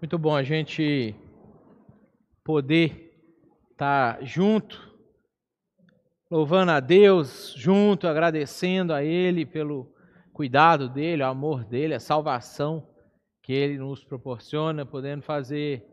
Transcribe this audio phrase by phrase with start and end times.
[0.00, 1.14] Muito bom a gente
[2.42, 3.12] poder
[3.70, 4.90] estar junto,
[6.30, 9.94] louvando a Deus, junto, agradecendo a Ele pelo
[10.32, 12.88] cuidado dele, o amor dele, a salvação
[13.42, 15.84] que Ele nos proporciona, podendo fazer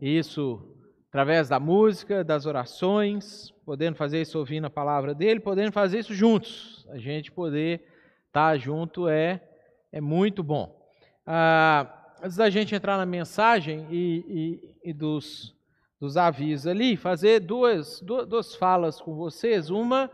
[0.00, 0.74] isso
[1.10, 6.14] através da música, das orações, podendo fazer isso ouvindo a palavra dele, podendo fazer isso
[6.14, 6.88] juntos.
[6.88, 7.84] A gente poder
[8.26, 9.46] estar junto é,
[9.92, 10.80] é muito bom.
[11.26, 15.54] Ah, antes da gente entrar na mensagem e, e, e dos,
[15.98, 19.70] dos avisos ali, fazer duas, duas, duas falas com vocês.
[19.70, 20.10] Uma,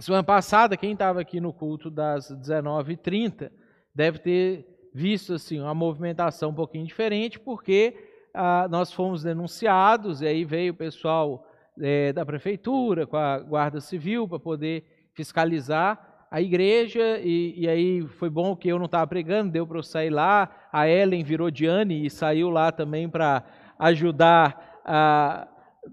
[0.00, 3.50] semana passada, quem estava aqui no culto das 19h30
[3.94, 7.94] deve ter visto assim, uma movimentação um pouquinho diferente, porque
[8.34, 11.46] ah, nós fomos denunciados e aí veio o pessoal
[11.80, 18.08] é, da prefeitura com a Guarda Civil para poder fiscalizar a igreja, e, e, aí
[18.08, 20.50] foi bom que eu não estava pregando, deu para eu sair lá.
[20.72, 23.44] A Ellen virou Diane e saiu lá também para
[23.78, 25.46] ajudar a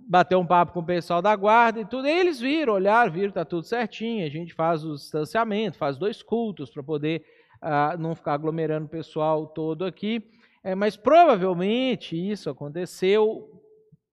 [0.07, 2.07] bater um papo com o pessoal da guarda e tudo.
[2.07, 4.25] E eles viram, olharam, viram, está tudo certinho.
[4.25, 7.21] A gente faz o distanciamento, faz dois cultos para poder
[7.61, 10.23] uh, não ficar aglomerando o pessoal todo aqui.
[10.63, 13.61] É, mas provavelmente isso aconteceu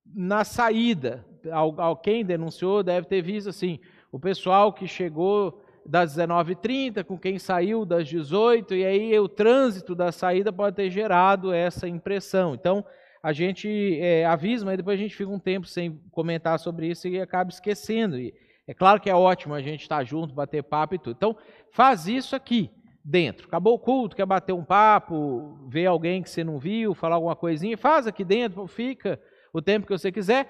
[0.05, 1.25] na saída.
[1.53, 3.79] Alguém denunciou deve ter visto assim,
[4.11, 9.95] o pessoal que chegou das 19h30, com quem saiu das 18 e aí o trânsito
[9.95, 12.55] da saída pode ter gerado essa impressão.
[12.55, 12.85] Então,
[13.23, 17.09] a gente é, avisa, mas depois a gente fica um tempo sem comentar sobre isso
[17.09, 18.19] e acaba esquecendo.
[18.19, 18.35] E
[18.67, 21.17] é claro que é ótimo a gente estar junto, bater papo e tudo.
[21.17, 21.37] Então,
[21.71, 22.71] faz isso aqui
[23.05, 23.47] dentro.
[23.47, 27.37] Acabou o culto, quer bater um papo, ver alguém que você não viu, falar alguma
[27.37, 29.21] coisinha, faz aqui dentro, fica
[29.53, 30.49] o tempo que você quiser.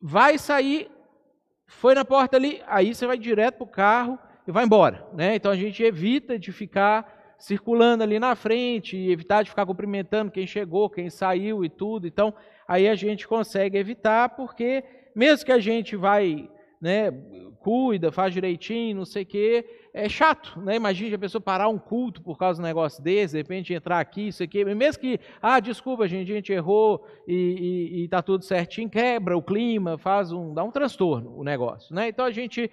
[0.00, 0.90] Vai sair
[1.70, 5.06] foi na porta ali, aí você vai direto para o carro e vai embora.
[5.14, 5.36] Né?
[5.36, 10.46] Então a gente evita de ficar circulando ali na frente, evitar de ficar cumprimentando quem
[10.46, 12.06] chegou, quem saiu e tudo.
[12.06, 12.34] Então
[12.66, 17.10] aí a gente consegue evitar, porque mesmo que a gente vai né,
[17.60, 20.76] cuida, faz direitinho, não sei o quê, é chato, né?
[20.76, 24.00] Imagina a pessoa parar um culto por causa de um negócio desse, de repente entrar
[24.00, 28.88] aqui, isso aqui, mesmo que, ah, desculpa, gente, a gente errou e, está tudo certinho,
[28.88, 32.08] quebra o clima, faz um, dá um transtorno o negócio, né?
[32.08, 32.70] Então a gente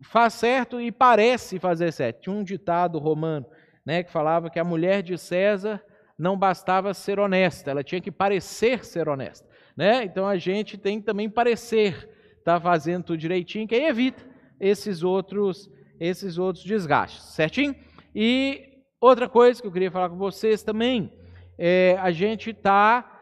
[0.00, 2.22] faz certo e parece fazer certo.
[2.22, 3.46] Tinha um ditado romano,
[3.84, 5.82] né, que falava que a mulher de César
[6.18, 10.04] não bastava ser honesta, ela tinha que parecer ser honesta, né?
[10.04, 12.08] Então a gente tem que também parecer
[12.46, 14.24] está fazendo tudo direitinho, que aí evita
[14.60, 15.68] esses outros,
[15.98, 17.74] esses outros desgastes, certinho?
[18.14, 21.12] E outra coisa que eu queria falar com vocês também,
[21.58, 23.20] é, a gente está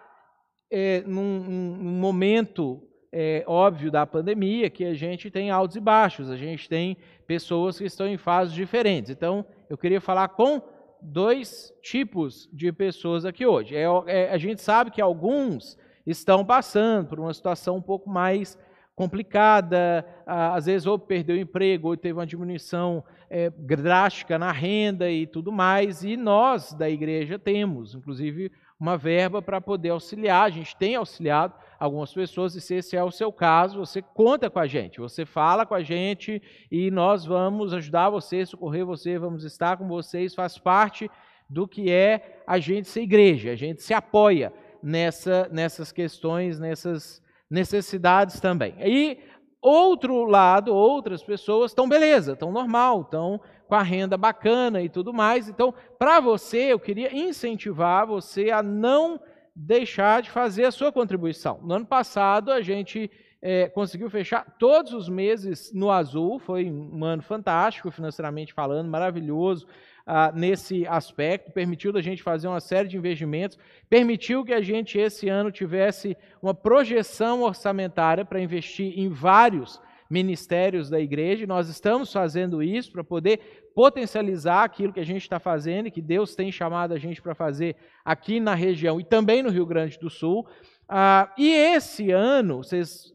[0.70, 6.30] é, num, num, momento é, óbvio da pandemia que a gente tem altos e baixos,
[6.30, 6.94] a gente tem
[7.26, 9.10] pessoas que estão em fases diferentes.
[9.10, 10.60] Então, eu queria falar com
[11.00, 13.74] dois tipos de pessoas aqui hoje.
[13.74, 18.58] É, é, a gente sabe que alguns estão passando por uma situação um pouco mais
[18.94, 25.10] complicada, às vezes ou perdeu o emprego, ou teve uma diminuição é, drástica na renda
[25.10, 30.50] e tudo mais, e nós da igreja temos, inclusive, uma verba para poder auxiliar, a
[30.50, 34.58] gente tem auxiliado algumas pessoas, e se esse é o seu caso, você conta com
[34.58, 36.40] a gente, você fala com a gente
[36.70, 41.10] e nós vamos ajudar você, socorrer você, vamos estar com vocês, faz parte
[41.48, 47.23] do que é a gente ser igreja, a gente se apoia nessa, nessas questões, nessas
[47.54, 48.74] necessidades também.
[48.80, 49.18] E
[49.62, 55.14] outro lado, outras pessoas estão beleza, estão normal, estão com a renda bacana e tudo
[55.14, 55.48] mais.
[55.48, 59.18] Então, para você, eu queria incentivar você a não
[59.56, 61.60] deixar de fazer a sua contribuição.
[61.62, 63.10] No ano passado, a gente
[63.40, 69.66] é, conseguiu fechar todos os meses no azul, foi um ano fantástico, financeiramente falando, maravilhoso
[70.06, 74.98] ah, nesse aspecto, permitiu a gente fazer uma série de investimentos, permitiu que a gente
[74.98, 81.46] esse ano tivesse uma projeção orçamentária para investir em vários ministérios da igreja.
[81.46, 86.02] Nós estamos fazendo isso para poder potencializar aquilo que a gente está fazendo e que
[86.02, 87.74] Deus tem chamado a gente para fazer
[88.04, 90.46] aqui na região e também no Rio Grande do Sul.
[90.86, 93.10] Ah, e esse ano, vocês,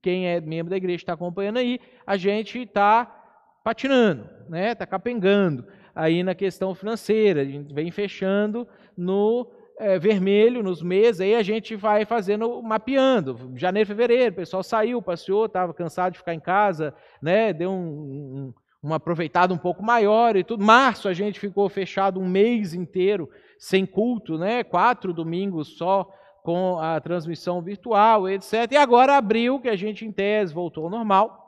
[0.00, 3.16] quem é membro da igreja está acompanhando aí, a gente está
[3.64, 4.70] patinando, né?
[4.70, 5.66] Está capengando
[5.98, 7.42] aí na questão financeira.
[7.42, 9.50] A gente vem fechando no
[9.80, 13.50] é, vermelho nos meses, aí a gente vai fazendo, mapeando.
[13.56, 17.52] Janeiro, fevereiro, o pessoal saiu, passeou, estava cansado de ficar em casa, né?
[17.52, 20.64] deu um, um, uma aproveitada um pouco maior e tudo.
[20.64, 23.28] Março a gente ficou fechado um mês inteiro
[23.58, 24.62] sem culto, né?
[24.62, 26.08] quatro domingos só
[26.44, 28.70] com a transmissão virtual, etc.
[28.70, 31.44] E agora abril, que a gente em tese voltou ao normal,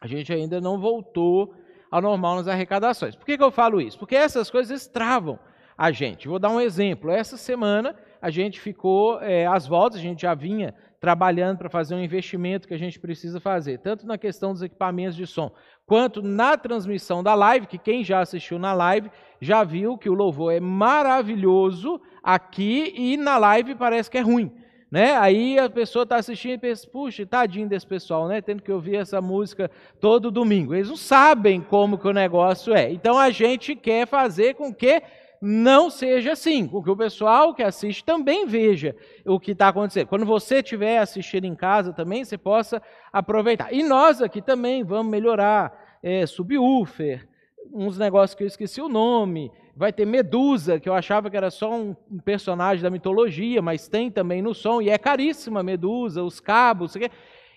[0.00, 1.52] a gente ainda não voltou
[1.94, 3.14] ao normal nas arrecadações.
[3.14, 3.96] Por que, que eu falo isso?
[3.96, 5.38] Porque essas coisas travam
[5.78, 6.26] a gente.
[6.26, 7.08] Vou dar um exemplo.
[7.08, 11.94] Essa semana a gente ficou é, às voltas, a gente já vinha trabalhando para fazer
[11.94, 15.52] um investimento que a gente precisa fazer, tanto na questão dos equipamentos de som,
[15.86, 19.08] quanto na transmissão da live, que quem já assistiu na live
[19.40, 24.50] já viu que o louvor é maravilhoso aqui e na live parece que é ruim.
[24.94, 25.16] Né?
[25.16, 28.40] Aí a pessoa está assistindo e pensa, puxa, tadinho desse pessoal, né?
[28.40, 29.68] Tendo que ouvir essa música
[29.98, 30.72] todo domingo.
[30.72, 32.92] Eles não sabem como que o negócio é.
[32.92, 35.02] Então a gente quer fazer com que
[35.42, 38.94] não seja assim, com que o pessoal que assiste também veja
[39.26, 40.06] o que está acontecendo.
[40.06, 42.80] Quando você estiver assistindo em casa também, você possa
[43.12, 43.74] aproveitar.
[43.74, 47.26] E nós aqui também vamos melhorar é, subwoofer,
[47.72, 49.50] uns negócios que eu esqueci o nome.
[49.76, 51.94] Vai ter Medusa, que eu achava que era só um
[52.24, 56.94] personagem da mitologia, mas tem também no som, e é caríssima Medusa, os cabos,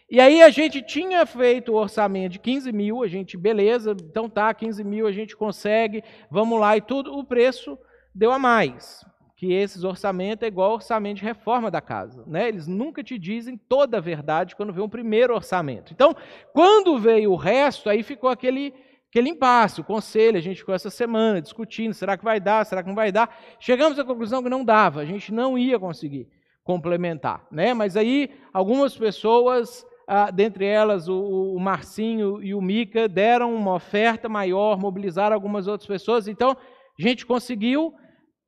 [0.10, 4.30] e aí a gente tinha feito o orçamento de 15 mil, a gente, beleza, então
[4.30, 6.02] tá, 15 mil a gente consegue,
[6.32, 7.78] vamos lá, e tudo, o preço
[8.16, 9.06] deu a mais.
[9.36, 12.24] Que esses orçamentos é igual orçamento de reforma da casa.
[12.26, 12.48] Né?
[12.48, 15.92] Eles nunca te dizem toda a verdade quando vem o primeiro orçamento.
[15.94, 16.16] Então,
[16.54, 18.74] quando veio o resto, aí ficou aquele,
[19.10, 22.82] aquele impasse, o conselho, a gente ficou essa semana discutindo, será que vai dar, será
[22.82, 23.36] que não vai dar?
[23.60, 26.28] Chegamos à conclusão que não dava, a gente não ia conseguir
[26.64, 27.48] complementar.
[27.52, 27.74] Né?
[27.74, 33.74] Mas aí algumas pessoas ah, dentre elas o, o Marcinho e o Mica, deram uma
[33.74, 36.30] oferta maior, mobilizaram algumas outras pessoas.
[36.30, 37.94] Então, a gente conseguiu,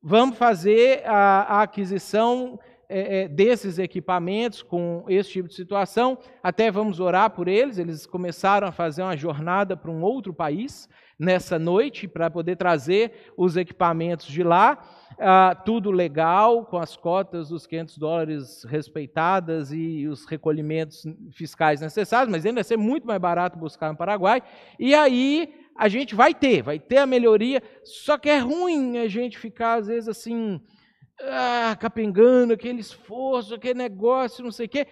[0.01, 2.57] vamos fazer a, a aquisição
[2.89, 6.17] é, é, desses equipamentos com esse tipo de situação.
[6.41, 7.77] Até vamos orar por eles.
[7.77, 10.89] Eles começaram a fazer uma jornada para um outro país
[11.19, 14.79] nessa noite para poder trazer os equipamentos de lá.
[15.19, 22.31] Ah, tudo legal, com as cotas dos 500 dólares respeitadas e os recolhimentos fiscais necessários,
[22.31, 24.41] mas ainda vai ser muito mais barato buscar no Paraguai.
[24.79, 29.07] E aí a gente vai ter, vai ter a melhoria, só que é ruim a
[29.09, 30.59] gente ficar, às vezes, assim,
[31.21, 34.87] ah, capengando, aquele esforço, aquele negócio, não sei o quê.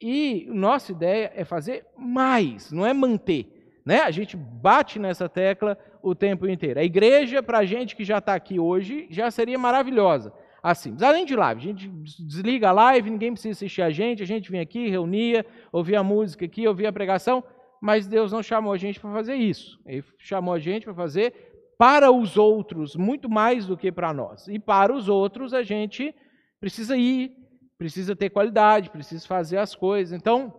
[0.00, 3.80] E nossa ideia é fazer mais, não é manter.
[3.84, 4.00] Né?
[4.00, 6.80] A gente bate nessa tecla o tempo inteiro.
[6.80, 10.32] A igreja, para a gente que já está aqui hoje, já seria maravilhosa.
[10.62, 14.26] Assim, além de live, a gente desliga a live, ninguém precisa assistir a gente, a
[14.26, 17.42] gente vem aqui, reunia, ouvia a música aqui, ouvia a pregação,
[17.80, 19.80] mas Deus não chamou a gente para fazer isso.
[19.84, 24.46] Ele chamou a gente para fazer para os outros, muito mais do que para nós.
[24.48, 26.14] E para os outros, a gente
[26.60, 27.36] precisa ir,
[27.76, 30.12] precisa ter qualidade, precisa fazer as coisas.
[30.12, 30.54] Então,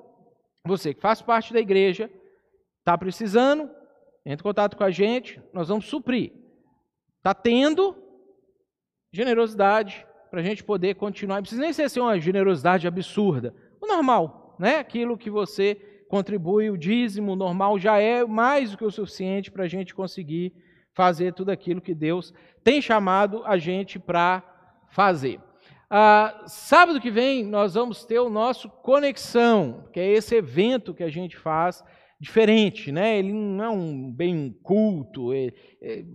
[0.65, 2.09] você que faz parte da igreja,
[2.79, 3.69] está precisando,
[4.25, 6.33] entre em contato com a gente, nós vamos suprir.
[7.17, 7.95] Está tendo
[9.11, 11.35] generosidade para a gente poder continuar.
[11.35, 13.53] Não precisa nem ser assim, uma generosidade absurda.
[13.79, 14.77] O normal, né?
[14.77, 15.75] aquilo que você
[16.09, 20.53] contribui, o dízimo normal já é mais do que o suficiente para a gente conseguir
[20.93, 24.43] fazer tudo aquilo que Deus tem chamado a gente para
[24.89, 25.39] fazer.
[25.89, 31.03] Ah, sábado que vem nós vamos ter o nosso Conexão, que é esse evento que
[31.03, 31.83] a gente faz
[32.19, 33.19] diferente, né?
[33.19, 35.51] Ele não é um bem culto, é,
[35.81, 36.05] é,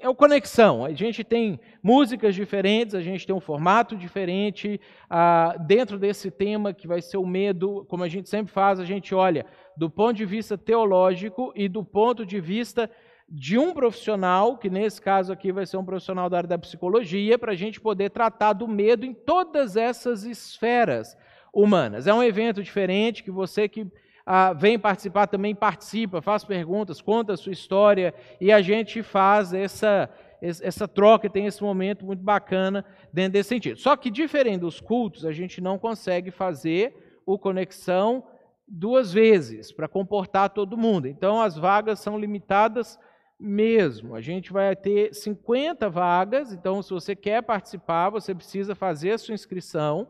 [0.00, 0.84] é o conexão.
[0.84, 4.80] A gente tem músicas diferentes, a gente tem um formato diferente.
[5.08, 8.84] Ah, dentro desse tema que vai ser o medo, como a gente sempre faz, a
[8.84, 9.44] gente olha
[9.76, 12.90] do ponto de vista teológico e do ponto de vista
[13.28, 17.38] de um profissional, que nesse caso aqui vai ser um profissional da área da psicologia,
[17.38, 21.16] para a gente poder tratar do medo em todas essas esferas
[21.52, 22.06] humanas.
[22.06, 23.86] É um evento diferente que você que
[24.24, 29.52] ah, vem participar também participa, faz perguntas, conta a sua história e a gente faz
[29.52, 30.08] essa,
[30.40, 33.78] essa troca, tem esse momento muito bacana dentro desse sentido.
[33.78, 38.24] Só que, diferente dos cultos, a gente não consegue fazer o conexão
[38.66, 41.06] duas vezes para comportar todo mundo.
[41.06, 42.98] Então, as vagas são limitadas
[43.42, 44.14] mesmo.
[44.14, 49.18] A gente vai ter 50 vagas, então, se você quer participar, você precisa fazer a
[49.18, 50.08] sua inscrição.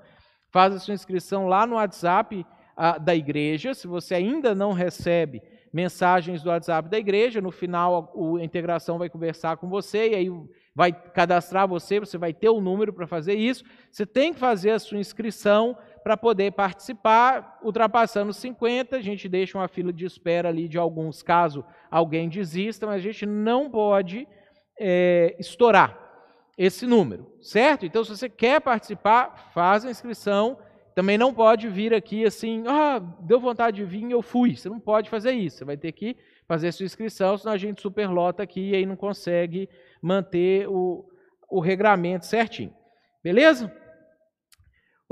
[0.50, 2.46] Faz a sua inscrição lá no WhatsApp
[3.02, 3.72] da igreja.
[3.72, 9.08] Se você ainda não recebe mensagens do WhatsApp da igreja, no final a, integração vai
[9.08, 10.30] conversar com você e aí
[10.74, 13.64] vai cadastrar você, você vai ter o um número para fazer isso.
[13.90, 19.56] Você tem que fazer a sua inscrição para poder participar, ultrapassando 50, a gente deixa
[19.56, 24.26] uma fila de espera ali de alguns casos alguém desista, mas a gente não pode
[24.78, 25.98] é, estourar
[26.58, 27.86] esse número, certo?
[27.86, 30.58] Então, se você quer participar, faz a inscrição,
[30.94, 34.56] também não pode vir aqui assim, ah, deu vontade de vir, eu fui.
[34.56, 35.58] Você não pode fazer isso.
[35.58, 36.16] Você vai ter que
[36.46, 39.68] fazer sua inscrição, senão a gente superlota aqui e aí não consegue
[40.02, 41.04] manter o,
[41.48, 42.74] o regramento certinho.
[43.22, 43.72] Beleza?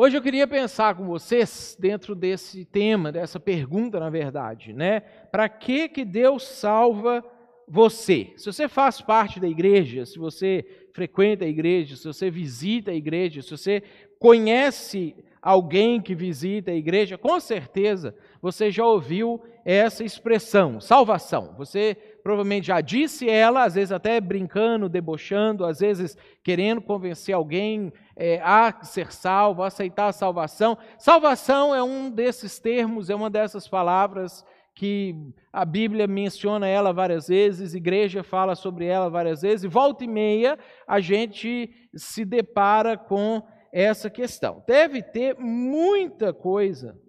[0.03, 5.01] Hoje eu queria pensar com vocês dentro desse tema, dessa pergunta, na verdade, né?
[5.31, 7.23] Para que que Deus salva
[7.69, 10.65] você, se você faz parte da igreja, se você
[10.95, 13.83] frequenta a igreja, se você visita a igreja, se você
[14.19, 21.55] conhece alguém que visita a igreja, com certeza você já ouviu essa expressão, salvação.
[21.59, 27.93] Você provavelmente já disse ela, às vezes até brincando, debochando, às vezes querendo convencer alguém
[28.23, 30.77] é, a ser salvo, a aceitar a salvação.
[30.99, 35.17] Salvação é um desses termos, é uma dessas palavras que
[35.51, 40.05] a Bíblia menciona ela várias vezes, a igreja fala sobre ela várias vezes, e volta
[40.05, 44.63] e meia a gente se depara com essa questão.
[44.67, 47.01] Deve ter muita coisa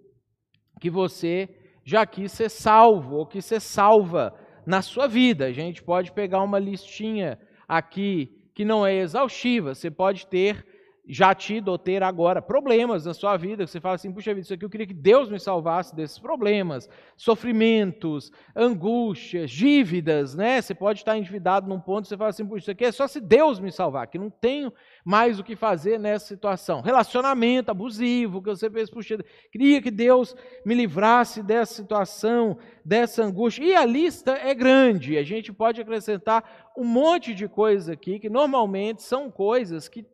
[0.80, 1.46] que você
[1.84, 5.44] já quis ser salvo ou que ser salva na sua vida.
[5.44, 7.38] A gente pode pegar uma listinha
[7.68, 9.74] aqui que não é exaustiva.
[9.74, 10.71] Você pode ter
[11.06, 14.44] já tido ou ter agora problemas na sua vida, que você fala assim, puxa vida,
[14.44, 20.60] isso aqui eu queria que Deus me salvasse desses problemas, sofrimentos, angústias, dívidas, né?
[20.60, 23.20] Você pode estar endividado num ponto, você fala assim, puxa, isso aqui é só se
[23.20, 24.72] Deus me salvar, que não tenho
[25.04, 26.80] mais o que fazer nessa situação.
[26.80, 29.18] Relacionamento abusivo, que você pensa, puxa,
[29.50, 33.64] queria que Deus me livrasse dessa situação, dessa angústia.
[33.64, 38.30] E a lista é grande, a gente pode acrescentar um monte de coisas aqui, que
[38.30, 40.06] normalmente são coisas que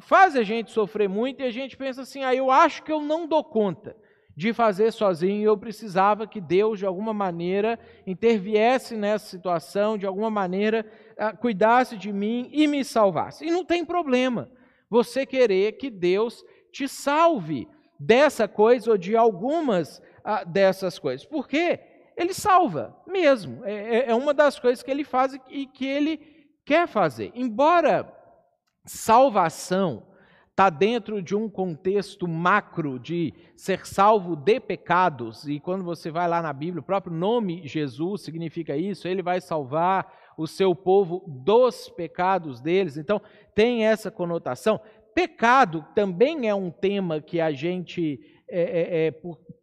[0.00, 3.00] faz a gente sofrer muito e a gente pensa assim: ah, eu acho que eu
[3.00, 3.96] não dou conta
[4.36, 10.30] de fazer sozinho, eu precisava que Deus, de alguma maneira, interviesse nessa situação, de alguma
[10.30, 10.86] maneira,
[11.18, 13.44] ah, cuidasse de mim e me salvasse.
[13.44, 14.50] E não tem problema
[14.88, 21.26] você querer que Deus te salve dessa coisa ou de algumas ah, dessas coisas.
[21.26, 21.78] Por quê?
[22.16, 23.64] Ele salva mesmo.
[23.64, 26.18] É, é, é uma das coisas que ele faz e que ele
[26.64, 27.30] quer fazer.
[27.34, 28.19] Embora
[28.90, 30.02] salvação
[30.50, 36.28] está dentro de um contexto macro de ser salvo de pecados, e quando você vai
[36.28, 41.24] lá na Bíblia, o próprio nome Jesus significa isso, ele vai salvar o seu povo
[41.26, 43.22] dos pecados deles, então
[43.54, 44.80] tem essa conotação.
[45.14, 49.14] Pecado também é um tema que a gente, é, é, é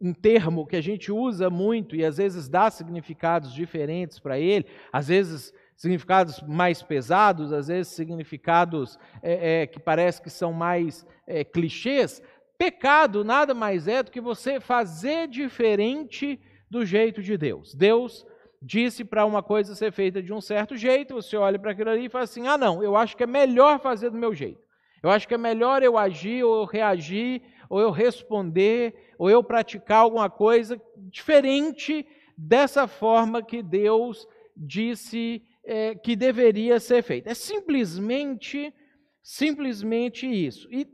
[0.01, 4.65] um termo que a gente usa muito e às vezes dá significados diferentes para ele,
[4.91, 11.05] às vezes significados mais pesados, às vezes significados é, é, que parece que são mais
[11.27, 12.21] é, clichês.
[12.57, 17.75] Pecado nada mais é do que você fazer diferente do jeito de Deus.
[17.75, 18.25] Deus
[18.59, 22.05] disse para uma coisa ser feita de um certo jeito, você olha para aquilo ali
[22.05, 24.59] e fala assim: ah, não, eu acho que é melhor fazer do meu jeito.
[25.03, 29.43] Eu acho que é melhor eu agir, ou eu reagir, ou eu responder, ou eu
[29.43, 32.03] praticar alguma coisa diferente
[32.35, 37.29] dessa forma que Deus disse é, que deveria ser feita.
[37.29, 38.73] É simplesmente,
[39.21, 40.67] simplesmente isso.
[40.71, 40.87] E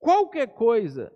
[0.00, 1.12] qualquer coisa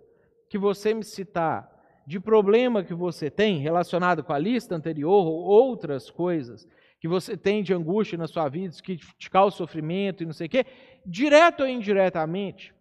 [0.49, 1.69] que você me citar
[2.07, 6.65] de problema que você tem relacionado com a lista anterior ou outras coisas
[7.01, 10.47] que você tem de angústia na sua vida, que te causa sofrimento e não sei
[10.47, 10.65] o quê,
[11.05, 12.73] direto ou indiretamente,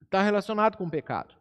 [0.00, 1.34] está relacionado com o pecado.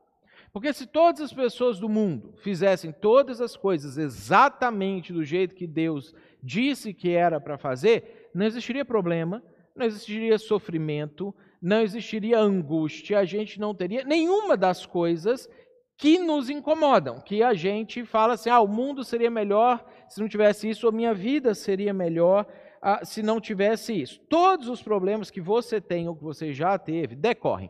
[0.55, 5.67] Porque se todas as pessoas do mundo fizessem todas as coisas exatamente do jeito que
[5.67, 9.43] Deus disse que era para fazer, não existiria problema,
[9.75, 15.49] não existiria sofrimento, não existiria angústia, a gente não teria nenhuma das coisas
[15.97, 20.29] que nos incomodam, que a gente fala assim: ah, o mundo seria melhor se não
[20.29, 22.47] tivesse isso, ou minha vida seria melhor
[22.81, 24.21] ah, se não tivesse isso.
[24.29, 27.69] Todos os problemas que você tem ou que você já teve decorrem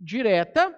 [0.00, 0.72] direta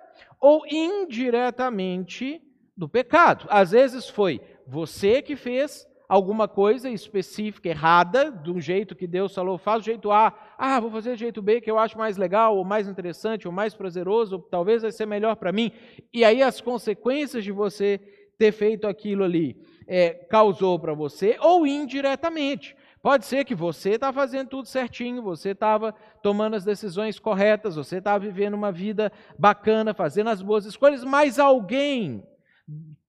[0.44, 2.42] ou indiretamente
[2.76, 3.46] do pecado.
[3.48, 9.56] Às vezes foi você que fez, alguma coisa específica errada, do jeito que Deus falou,
[9.56, 12.58] faz do jeito A, ah, vou fazer do jeito B que eu acho mais legal,
[12.58, 15.72] ou mais interessante, ou mais prazeroso, ou talvez vai ser melhor para mim.
[16.12, 17.98] E aí as consequências de você
[18.36, 22.76] ter feito aquilo ali é, causou para você, ou indiretamente.
[23.04, 27.98] Pode ser que você está fazendo tudo certinho, você estava tomando as decisões corretas, você
[27.98, 32.26] estava vivendo uma vida bacana, fazendo as boas escolhas, mas alguém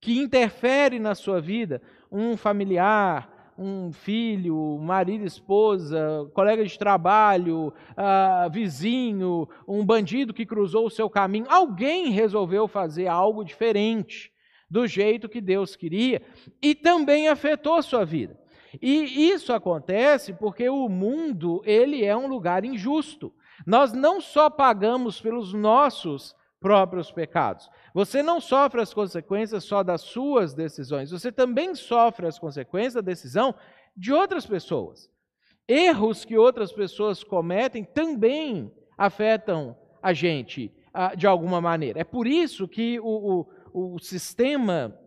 [0.02, 8.50] que interfere na sua vida um familiar, um filho, marido, esposa, colega de trabalho, uh,
[8.52, 14.30] vizinho, um bandido que cruzou o seu caminho, alguém resolveu fazer algo diferente
[14.70, 16.22] do jeito que Deus queria
[16.62, 18.44] e também afetou a sua vida.
[18.82, 23.34] E isso acontece porque o mundo, ele é um lugar injusto.
[23.66, 27.70] Nós não só pagamos pelos nossos próprios pecados.
[27.94, 33.02] Você não sofre as consequências só das suas decisões, você também sofre as consequências da
[33.02, 33.54] decisão
[33.96, 35.10] de outras pessoas.
[35.68, 42.00] Erros que outras pessoas cometem também afetam a gente ah, de alguma maneira.
[42.00, 44.98] É por isso que o, o, o sistema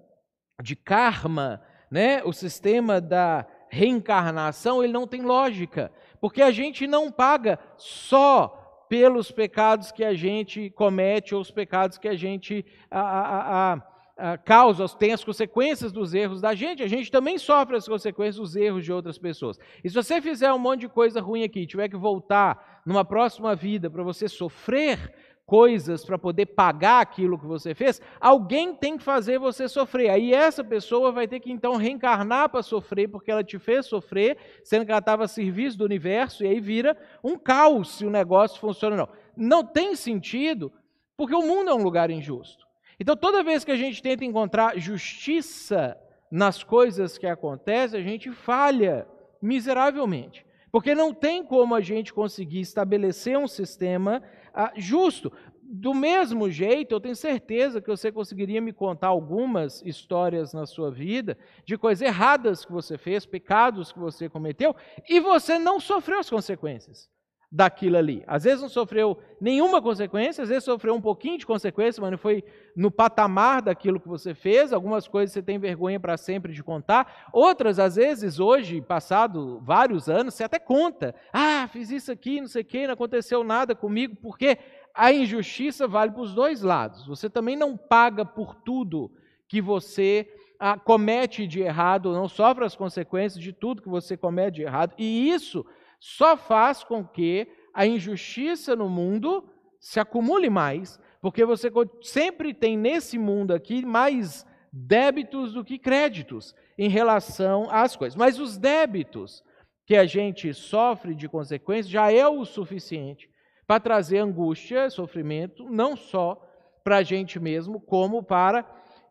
[0.62, 7.10] de karma, né, o sistema da reencarnação, ele não tem lógica, porque a gente não
[7.10, 13.00] paga só pelos pecados que a gente comete ou os pecados que a gente a,
[13.00, 13.82] a,
[14.16, 18.36] a, causa, tem as consequências dos erros da gente, a gente também sofre as consequências
[18.36, 19.58] dos erros de outras pessoas.
[19.84, 23.54] E se você fizer um monte de coisa ruim aqui, tiver que voltar numa próxima
[23.54, 25.14] vida para você sofrer
[25.48, 30.10] coisas para poder pagar aquilo que você fez, alguém tem que fazer você sofrer.
[30.10, 34.36] Aí essa pessoa vai ter que então reencarnar para sofrer, porque ela te fez sofrer,
[34.62, 38.10] sendo que ela estava a serviço do universo, e aí vira um caos se o
[38.10, 39.08] negócio funciona ou não.
[39.34, 40.70] Não tem sentido,
[41.16, 42.66] porque o mundo é um lugar injusto.
[43.00, 45.96] Então toda vez que a gente tenta encontrar justiça
[46.30, 49.08] nas coisas que acontecem, a gente falha
[49.40, 50.44] miseravelmente.
[50.70, 54.22] Porque não tem como a gente conseguir estabelecer um sistema
[54.58, 55.32] ah, justo.
[55.62, 60.90] Do mesmo jeito, eu tenho certeza que você conseguiria me contar algumas histórias na sua
[60.90, 64.74] vida de coisas erradas que você fez, pecados que você cometeu,
[65.08, 67.08] e você não sofreu as consequências
[67.50, 68.22] daquilo ali.
[68.26, 72.18] Às vezes não sofreu nenhuma consequência, às vezes sofreu um pouquinho de consequência, mas não
[72.18, 72.44] foi
[72.76, 74.72] no patamar daquilo que você fez.
[74.72, 77.28] Algumas coisas você tem vergonha para sempre de contar.
[77.32, 81.14] Outras, às vezes, hoje, passado vários anos, você até conta.
[81.32, 84.58] Ah, fiz isso aqui, não sei o quê, não aconteceu nada comigo, porque
[84.94, 87.06] a injustiça vale para os dois lados.
[87.06, 89.10] Você também não paga por tudo
[89.48, 94.56] que você ah, comete de errado, não sofre as consequências de tudo que você comete
[94.56, 94.92] de errado.
[94.98, 95.64] E isso
[95.98, 99.48] só faz com que a injustiça no mundo
[99.80, 101.70] se acumule mais, porque você
[102.02, 108.16] sempre tem nesse mundo aqui mais débitos do que créditos em relação às coisas.
[108.16, 109.42] Mas os débitos
[109.86, 113.28] que a gente sofre de consequência já é o suficiente
[113.66, 116.44] para trazer angústia, sofrimento, não só
[116.84, 118.66] para a gente mesmo, como para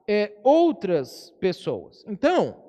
[0.07, 2.03] é, outras pessoas.
[2.07, 2.63] Então,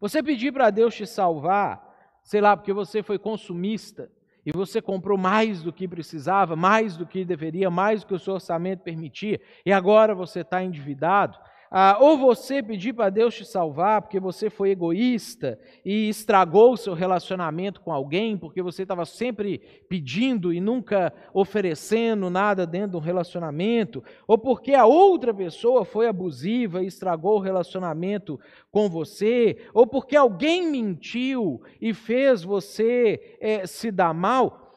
[0.00, 1.89] você pedir para Deus te salvar
[2.22, 4.10] sei lá, porque você foi consumista
[4.44, 8.18] e você comprou mais do que precisava, mais do que deveria, mais do que o
[8.18, 11.38] seu orçamento permitia, e agora você está endividado,
[11.72, 16.76] ah, ou você pedir para Deus te salvar porque você foi egoísta e estragou o
[16.76, 22.98] seu relacionamento com alguém, porque você estava sempre pedindo e nunca oferecendo nada dentro do
[22.98, 28.40] relacionamento, ou porque a outra pessoa foi abusiva e estragou o relacionamento
[28.72, 34.74] com você, ou porque alguém mentiu e fez você é, se dar mal.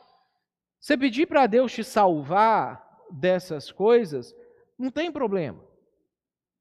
[0.79, 4.35] Você pedir para Deus te salvar dessas coisas,
[4.77, 5.72] não tem problema.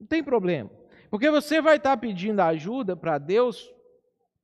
[0.03, 0.69] Não tem problema.
[1.09, 3.73] Porque você vai estar pedindo ajuda para Deus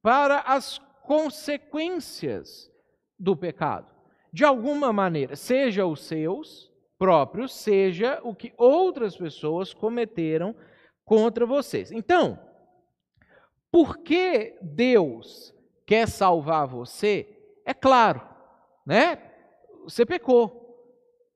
[0.00, 2.70] para as consequências
[3.18, 3.88] do pecado.
[4.32, 10.54] De alguma maneira, seja os seus próprios, seja o que outras pessoas cometeram
[11.04, 11.90] contra vocês.
[11.90, 12.38] Então,
[13.68, 15.52] por que Deus
[15.84, 17.36] quer salvar você?
[17.64, 18.22] É claro,
[18.86, 19.20] né?
[19.82, 20.68] Você pecou.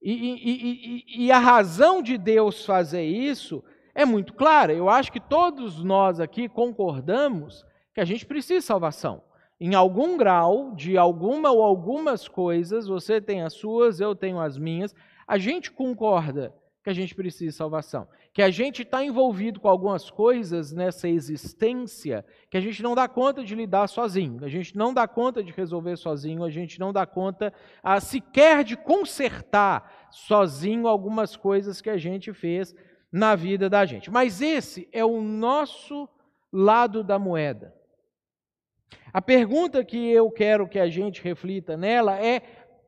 [0.01, 4.73] E, e, e, e, a razão de Deus fazer isso é muito clara.
[4.73, 9.23] Eu acho que todos nós aqui concordamos que a gente precisa de salvação.
[9.61, 14.59] Em algum grau, de alguma ou algumas coisas, você tem as suas, eu tenho as
[14.59, 14.95] minhas,
[15.27, 16.53] a gente concorda
[16.83, 18.09] que a gente precisa de salvação.
[18.33, 23.07] Que a gente está envolvido com algumas coisas nessa existência que a gente não dá
[23.07, 26.93] conta de lidar sozinho, a gente não dá conta de resolver sozinho, a gente não
[26.93, 27.53] dá conta
[27.83, 32.75] a, sequer de consertar sozinho algumas coisas que a gente fez
[33.13, 34.11] na vida da gente.
[34.11, 36.09] Mas esse é o nosso
[36.51, 37.75] lado da moeda.
[39.13, 42.41] A pergunta que eu quero que a gente reflita nela é: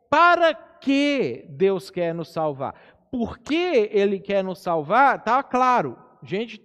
[0.08, 2.74] para que Deus quer nos salvar?
[3.10, 5.18] Por que Ele quer nos salvar?
[5.18, 6.60] Está claro, a gente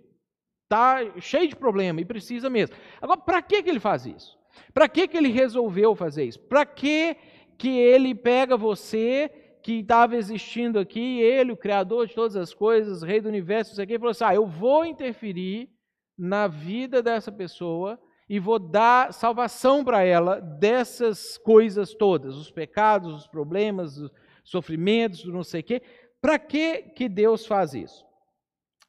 [0.63, 2.75] está cheio de problema e precisa mesmo.
[3.01, 4.37] Agora, para que, Ele faz isso?
[4.73, 6.39] Para que, que Ele resolveu fazer isso?
[6.39, 7.17] Para que,
[7.57, 13.01] que Ele pega você que estava existindo aqui, ele, o Criador de todas as coisas,
[13.01, 15.69] Rei do universo, isso aqui, falou assim: ah, eu vou interferir
[16.17, 23.13] na vida dessa pessoa e vou dar salvação para ela dessas coisas todas, os pecados,
[23.13, 24.11] os problemas, os
[24.43, 25.81] sofrimentos, não sei o quê.
[26.21, 28.05] Para que, que Deus faz isso?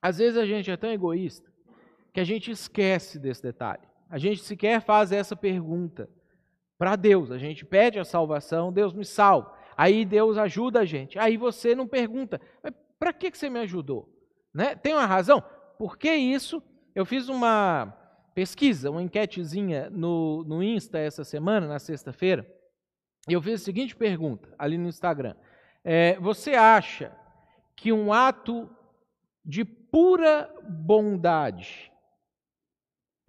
[0.02, 1.50] Às vezes a gente é tão egoísta
[2.12, 3.82] que a gente esquece desse detalhe.
[4.08, 6.10] A gente sequer faz essa pergunta
[6.76, 7.30] para Deus.
[7.30, 9.54] A gente pede a salvação, Deus me salva.
[9.80, 11.18] Aí Deus ajuda a gente.
[11.18, 12.38] Aí você não pergunta,
[12.98, 14.14] para que, que você me ajudou?
[14.52, 14.76] Né?
[14.76, 15.42] Tem uma razão?
[15.78, 16.62] Por que isso?
[16.94, 17.86] Eu fiz uma
[18.34, 22.46] pesquisa, uma enquetezinha no, no Insta essa semana, na sexta-feira,
[23.26, 25.34] e eu fiz a seguinte pergunta ali no Instagram.
[25.82, 27.16] É, você acha
[27.74, 28.68] que um ato
[29.42, 31.89] de pura bondade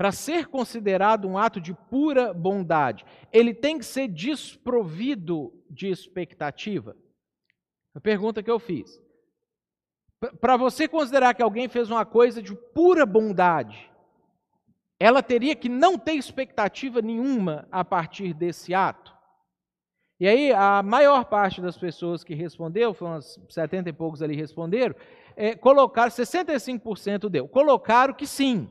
[0.01, 6.97] para ser considerado um ato de pura bondade, ele tem que ser desprovido de expectativa?
[7.93, 8.99] A pergunta que eu fiz.
[10.39, 13.91] Para você considerar que alguém fez uma coisa de pura bondade,
[14.99, 19.15] ela teria que não ter expectativa nenhuma a partir desse ato?
[20.19, 24.35] E aí, a maior parte das pessoas que respondeu, foram uns 70 e poucos ali
[24.35, 24.95] responderam,
[25.35, 28.67] é, colocaram, 65% deu, colocaram que sim,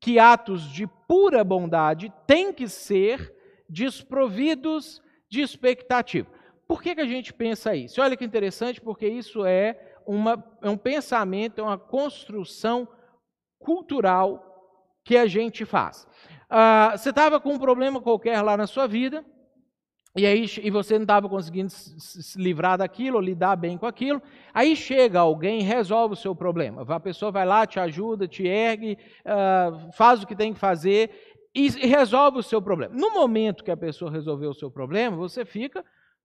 [0.00, 3.34] que atos de pura bondade têm que ser
[3.68, 6.28] desprovidos de expectativa.
[6.66, 8.00] Por que, que a gente pensa isso?
[8.00, 12.86] Olha que interessante, porque isso é, uma, é um pensamento, é uma construção
[13.58, 14.44] cultural
[15.04, 16.06] que a gente faz.
[16.48, 19.24] Ah, você estava com um problema qualquer lá na sua vida,
[20.18, 24.20] e aí e você não estava conseguindo se livrar daquilo, lidar bem com aquilo.
[24.52, 26.84] Aí chega alguém e resolve o seu problema.
[26.86, 31.10] A pessoa vai lá, te ajuda, te ergue, uh, faz o que tem que fazer
[31.54, 32.94] e, resolve o seu problema.
[32.94, 35.84] No momento que a pessoa resolveu o seu problema, você fica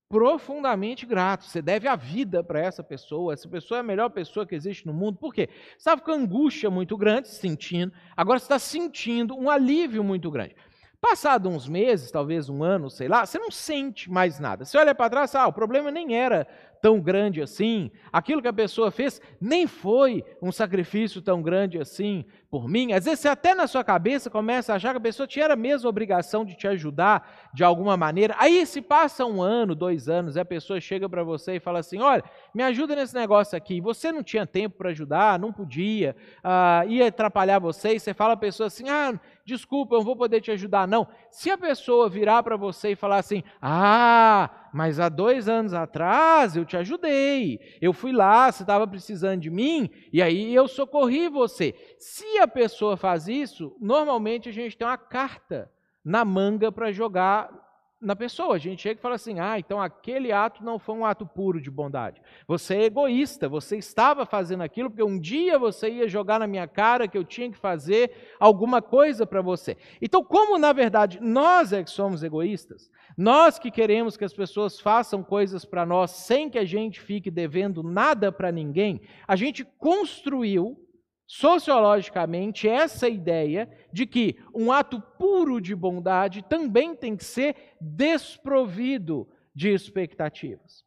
[0.10, 1.46] profundamente grato.
[1.46, 3.34] Você deve a vida para essa pessoa.
[3.34, 5.18] Essa pessoa é a melhor pessoa que existe no mundo.
[5.18, 5.50] Por quê?
[5.72, 7.92] Você estava com angústia muito grande, sentindo.
[8.16, 10.56] Agora você está sentindo um alívio muito grande.
[11.04, 14.64] Passado uns meses, talvez um ano, sei lá, você não sente mais nada.
[14.64, 16.48] Você olha para trás, ah, o problema nem era
[16.84, 22.26] tão grande assim, aquilo que a pessoa fez nem foi um sacrifício tão grande assim
[22.52, 22.92] por mim.
[22.92, 25.56] Às vezes você até na sua cabeça começa a achar que a pessoa tinha a
[25.56, 28.36] mesma obrigação de te ajudar de alguma maneira.
[28.38, 31.80] Aí se passa um ano, dois anos, e a pessoa chega para você e fala
[31.80, 32.22] assim: olha,
[32.54, 33.80] me ajuda nesse negócio aqui.
[33.80, 38.34] Você não tinha tempo para ajudar, não podia, uh, ia atrapalhar você, e você fala
[38.34, 40.86] a pessoa assim: ah, desculpa, eu não vou poder te ajudar.
[40.86, 41.08] Não.
[41.32, 46.56] Se a pessoa virar para você e falar assim: ah, mas há dois anos atrás
[46.56, 51.30] eu te ajudei, eu fui lá, você estava precisando de mim, e aí eu socorri
[51.30, 51.76] você.
[52.00, 55.72] Se a pessoa faz isso, normalmente a gente tem uma carta
[56.04, 57.64] na manga para jogar
[58.04, 58.56] na pessoa.
[58.56, 61.62] A gente chega e fala assim: ah, então aquele ato não foi um ato puro
[61.62, 62.22] de bondade.
[62.48, 66.68] Você é egoísta, você estava fazendo aquilo porque um dia você ia jogar na minha
[66.68, 69.78] cara que eu tinha que fazer alguma coisa para você.
[70.02, 74.80] Então, como na verdade nós é que somos egoístas, nós que queremos que as pessoas
[74.80, 79.64] façam coisas para nós sem que a gente fique devendo nada para ninguém, a gente
[79.64, 80.80] construiu
[81.28, 89.28] sociologicamente essa ideia de que um ato puro de bondade também tem que ser desprovido
[89.56, 90.84] de expectativas.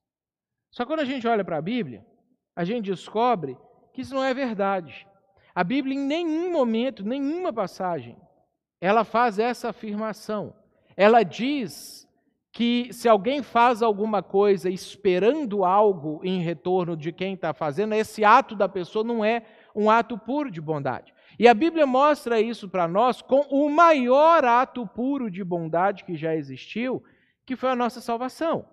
[0.70, 2.04] Só que quando a gente olha para a Bíblia,
[2.54, 3.56] a gente descobre
[3.92, 5.06] que isso não é verdade.
[5.54, 8.16] A Bíblia, em nenhum momento, nenhuma passagem,
[8.80, 10.54] ela faz essa afirmação.
[10.96, 12.05] Ela diz
[12.56, 18.24] que se alguém faz alguma coisa esperando algo em retorno de quem está fazendo, esse
[18.24, 19.42] ato da pessoa não é
[19.74, 21.12] um ato puro de bondade.
[21.38, 26.16] E a Bíblia mostra isso para nós com o maior ato puro de bondade que
[26.16, 27.04] já existiu,
[27.44, 28.66] que foi a nossa salvação.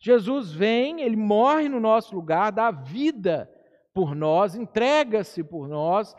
[0.00, 3.48] Jesus vem, ele morre no nosso lugar, dá vida
[3.94, 6.12] por nós, entrega-se por nós,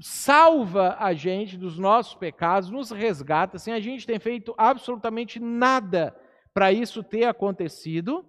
[0.00, 6.12] salva a gente dos nossos pecados, nos resgata, sem a gente ter feito absolutamente nada
[6.56, 8.24] para isso ter acontecido,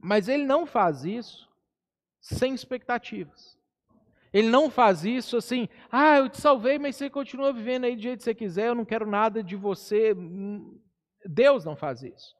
[0.00, 1.46] mas ele não faz isso
[2.18, 3.58] sem expectativas.
[4.32, 8.00] Ele não faz isso assim, ah, eu te salvei, mas você continua vivendo aí do
[8.00, 10.16] jeito que você quiser, eu não quero nada de você.
[11.26, 12.34] Deus não faz isso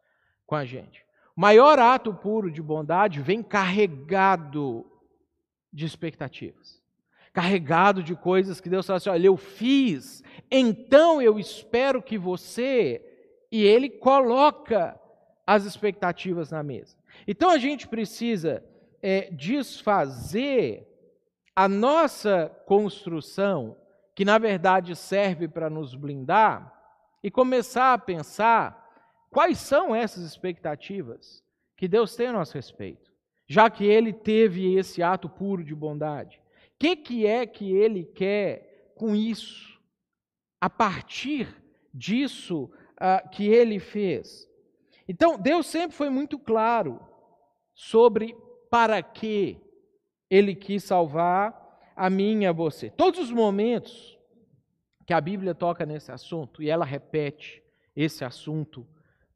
[0.46, 1.04] com a gente.
[1.36, 4.90] O maior ato puro de bondade vem carregado
[5.70, 6.80] de expectativas,
[7.30, 13.13] carregado de coisas que Deus fala assim: olha, eu fiz, então eu espero que você.
[13.54, 15.00] E Ele coloca
[15.46, 16.96] as expectativas na mesa.
[17.24, 18.64] Então a gente precisa
[19.00, 20.88] é, desfazer
[21.54, 23.76] a nossa construção,
[24.12, 26.74] que na verdade serve para nos blindar,
[27.22, 28.92] e começar a pensar
[29.30, 31.40] quais são essas expectativas
[31.76, 33.12] que Deus tem a nosso respeito,
[33.46, 36.42] já que Ele teve esse ato puro de bondade.
[36.74, 39.80] O que, que é que Ele quer com isso?
[40.60, 41.62] A partir
[41.94, 42.68] disso
[43.04, 44.48] uh, que Ele fez.
[45.06, 46.98] Então, Deus sempre foi muito claro
[47.74, 48.34] sobre
[48.70, 49.60] para que
[50.30, 52.90] ele quis salvar a mim e a você.
[52.90, 54.18] Todos os momentos
[55.06, 57.62] que a Bíblia toca nesse assunto, e ela repete
[57.94, 58.86] esse assunto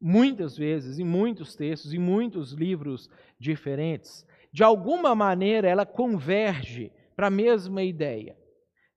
[0.01, 7.27] muitas vezes, em muitos textos, em muitos livros diferentes, de alguma maneira ela converge para
[7.27, 8.35] a mesma ideia.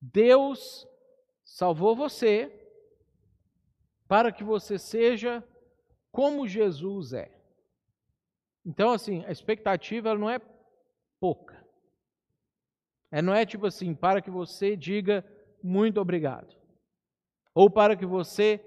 [0.01, 0.89] Deus
[1.45, 2.62] salvou você
[4.13, 5.43] para que você seja
[6.11, 7.31] como Jesus é.
[8.63, 10.39] Então, assim, a expectativa não é
[11.19, 11.67] pouca.
[13.11, 15.25] É, não é tipo assim, para que você diga
[15.63, 16.55] muito obrigado.
[17.55, 18.63] ou para que você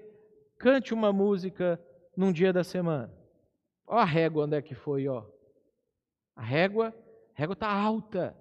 [0.58, 1.80] cante uma música
[2.16, 3.14] num dia da semana.
[3.86, 5.26] Olha a régua onde é que foi, ó.
[6.34, 6.88] A régua,
[7.36, 8.36] a régua está alta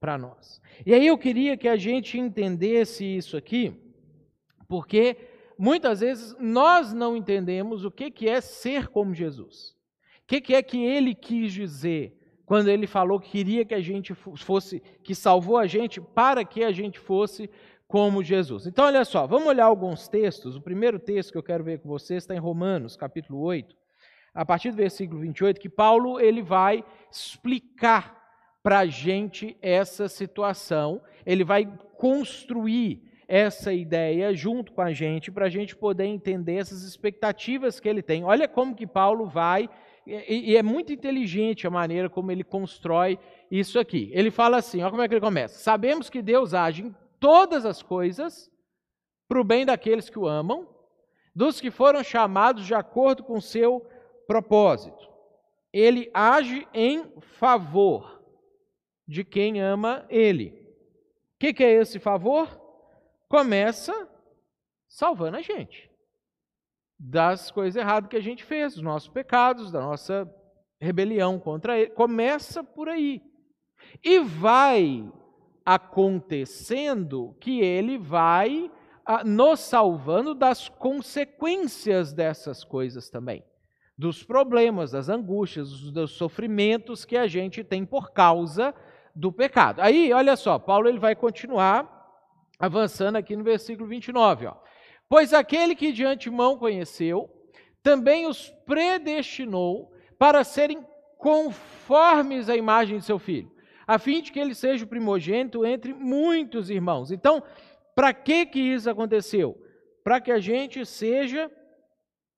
[0.00, 0.62] para nós.
[0.86, 3.78] E aí eu queria que a gente entendesse isso aqui,
[4.66, 9.74] porque muitas vezes nós não entendemos o que, que é ser como Jesus.
[10.22, 13.80] O que, que é que ele quis dizer quando ele falou que queria que a
[13.80, 17.50] gente fosse, que salvou a gente para que a gente fosse
[17.88, 18.66] como Jesus.
[18.66, 20.56] Então, olha só, vamos olhar alguns textos.
[20.56, 23.76] O primeiro texto que eu quero ver com vocês está em Romanos, capítulo 8,
[24.34, 28.16] a partir do versículo 28, que Paulo ele vai explicar
[28.62, 31.66] para a gente essa situação, ele vai
[31.96, 37.88] construir essa ideia junto com a gente, para a gente poder entender essas expectativas que
[37.88, 38.24] ele tem.
[38.24, 39.68] Olha como que Paulo vai,
[40.06, 43.18] e, e é muito inteligente a maneira como ele constrói
[43.50, 44.10] isso aqui.
[44.12, 45.58] Ele fala assim, olha como é que ele começa.
[45.58, 48.50] Sabemos que Deus age em todas as coisas
[49.28, 50.68] para o bem daqueles que o amam,
[51.34, 53.84] dos que foram chamados de acordo com seu
[54.26, 55.10] propósito.
[55.72, 58.22] Ele age em favor
[59.06, 60.48] de quem ama ele.
[61.34, 62.65] O que, que é esse favor?
[63.36, 64.08] Começa
[64.88, 65.90] salvando a gente
[66.98, 70.26] das coisas erradas que a gente fez, dos nossos pecados, da nossa
[70.80, 71.90] rebelião contra ele.
[71.90, 73.20] Começa por aí.
[74.02, 75.06] E vai
[75.66, 78.72] acontecendo que ele vai
[79.04, 83.44] ah, nos salvando das consequências dessas coisas também,
[83.98, 88.74] dos problemas, das angústias, dos sofrimentos que a gente tem por causa
[89.14, 89.82] do pecado.
[89.82, 91.95] Aí, olha só, Paulo ele vai continuar
[92.58, 94.56] avançando aqui no versículo 29, ó.
[95.08, 97.30] Pois aquele que de antemão conheceu,
[97.82, 100.84] também os predestinou para serem
[101.18, 105.94] conformes à imagem de seu filho a fim de que ele seja o primogênito entre
[105.94, 107.12] muitos irmãos.
[107.12, 107.42] Então,
[107.94, 109.56] para que que isso aconteceu?
[110.02, 111.50] Para que a gente seja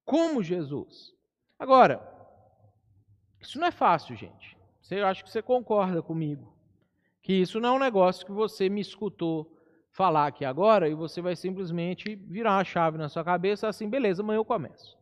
[0.05, 1.15] como Jesus.
[1.59, 2.07] Agora,
[3.41, 4.57] isso não é fácil, gente.
[4.91, 6.55] Eu acho que você concorda comigo.
[7.23, 9.55] Que isso não é um negócio que você me escutou
[9.99, 14.23] falar aqui agora e você vai simplesmente virar uma chave na sua cabeça assim, beleza,
[14.23, 14.97] amanhã eu começo.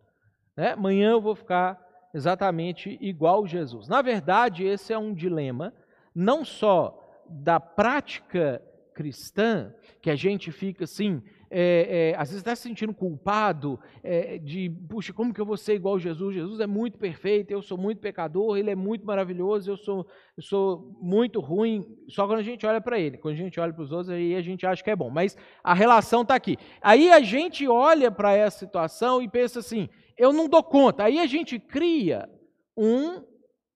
[0.56, 0.72] Né?
[0.72, 1.78] Amanhã eu vou ficar
[2.14, 3.88] exatamente igual Jesus.
[3.88, 5.74] Na verdade, esse é um dilema
[6.14, 8.62] não só da prática
[8.94, 14.38] cristã, que a gente fica assim, é, é, às vezes está se sentindo culpado é,
[14.38, 16.34] de, puxa, como que eu vou ser igual a Jesus?
[16.34, 20.06] Jesus é muito perfeito, eu sou muito pecador, ele é muito maravilhoso, eu sou,
[20.36, 21.86] eu sou muito ruim.
[22.08, 24.34] Só quando a gente olha para ele, quando a gente olha para os outros, aí
[24.34, 25.10] a gente acha que é bom.
[25.10, 26.56] Mas a relação está aqui.
[26.80, 31.04] Aí a gente olha para essa situação e pensa assim: eu não dou conta.
[31.04, 32.28] Aí a gente cria
[32.76, 33.22] um,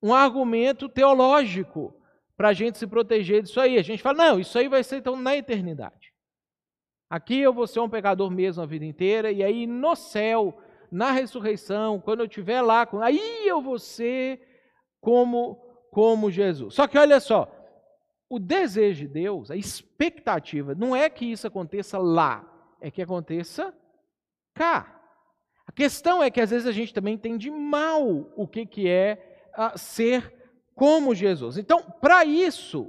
[0.02, 1.94] um argumento teológico
[2.36, 3.76] para a gente se proteger disso aí.
[3.76, 5.99] A gente fala, não, isso aí vai ser então na eternidade.
[7.10, 10.56] Aqui eu vou ser um pecador mesmo a vida inteira, e aí no céu,
[10.92, 14.40] na ressurreição, quando eu estiver lá, aí eu vou ser
[15.00, 15.56] como,
[15.90, 16.74] como Jesus.
[16.74, 17.52] Só que olha só,
[18.28, 22.48] o desejo de Deus, a expectativa, não é que isso aconteça lá,
[22.80, 23.74] é que aconteça
[24.54, 25.00] cá.
[25.66, 29.48] A questão é que às vezes a gente também entende mal o que, que é
[29.58, 30.32] uh, ser
[30.76, 31.58] como Jesus.
[31.58, 32.88] Então, para isso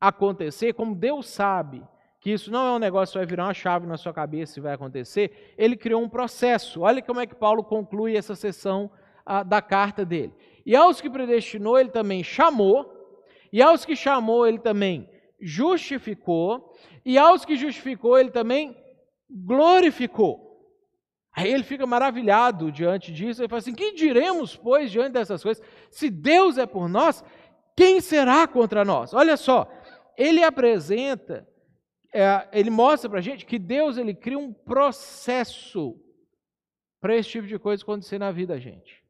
[0.00, 1.84] acontecer, como Deus sabe
[2.20, 4.62] que isso não é um negócio que vai virar uma chave na sua cabeça e
[4.62, 6.80] vai acontecer, ele criou um processo.
[6.80, 8.90] Olha como é que Paulo conclui essa sessão
[9.24, 10.32] ah, da carta dele.
[10.66, 12.92] E aos que predestinou, ele também chamou,
[13.52, 15.08] e aos que chamou, ele também
[15.40, 18.76] justificou, e aos que justificou, ele também
[19.30, 20.48] glorificou.
[21.32, 25.62] Aí ele fica maravilhado diante disso, ele fala assim: que diremos, pois, diante dessas coisas?
[25.90, 27.22] Se Deus é por nós,
[27.76, 29.14] quem será contra nós?
[29.14, 29.70] Olha só,
[30.16, 31.46] ele apresenta,
[32.12, 36.00] é, ele mostra para a gente que Deus ele cria um processo
[37.00, 39.02] para esse tipo de coisa acontecer na vida da gente.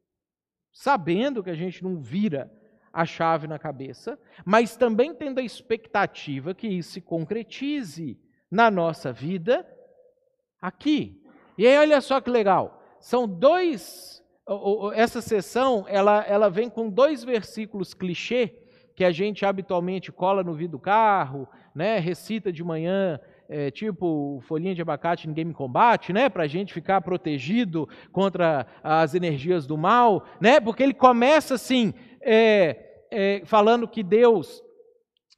[0.71, 2.51] Sabendo que a gente não vira
[2.91, 9.11] a chave na cabeça, mas também tendo a expectativa que isso se concretize na nossa
[9.13, 9.65] vida
[10.61, 11.23] aqui,
[11.57, 14.23] e aí olha só que legal, são dois,
[14.93, 18.55] essa sessão ela, ela vem com dois versículos clichê
[18.95, 24.41] que a gente habitualmente cola no vidro do carro, né, recita de manhã, é, tipo
[24.47, 29.65] folhinha de abacate ninguém me combate, né, para a gente ficar protegido contra as energias
[29.65, 34.61] do mal, né, porque ele começa assim, é, é, falando que Deus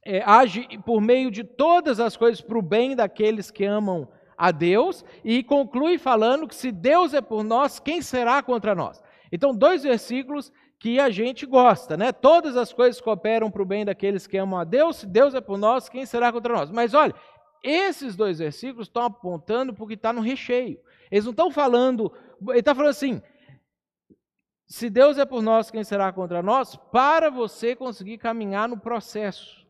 [0.04, 4.50] é, age por meio de todas as coisas para o bem daqueles que amam a
[4.50, 9.00] Deus e conclui falando que se Deus é por nós, quem será contra nós?
[9.30, 12.10] Então, dois versículos que a gente gosta, né?
[12.10, 15.40] Todas as coisas cooperam para o bem daqueles que amam a Deus, se Deus é
[15.40, 16.72] por nós, quem será contra nós?
[16.72, 17.14] Mas olha,
[17.62, 20.80] esses dois versículos estão apontando para o que está no recheio.
[21.08, 22.12] Eles não estão falando.
[22.48, 23.22] Ele está falando assim:
[24.66, 26.74] se Deus é por nós, quem será contra nós?
[26.90, 29.64] Para você conseguir caminhar no processo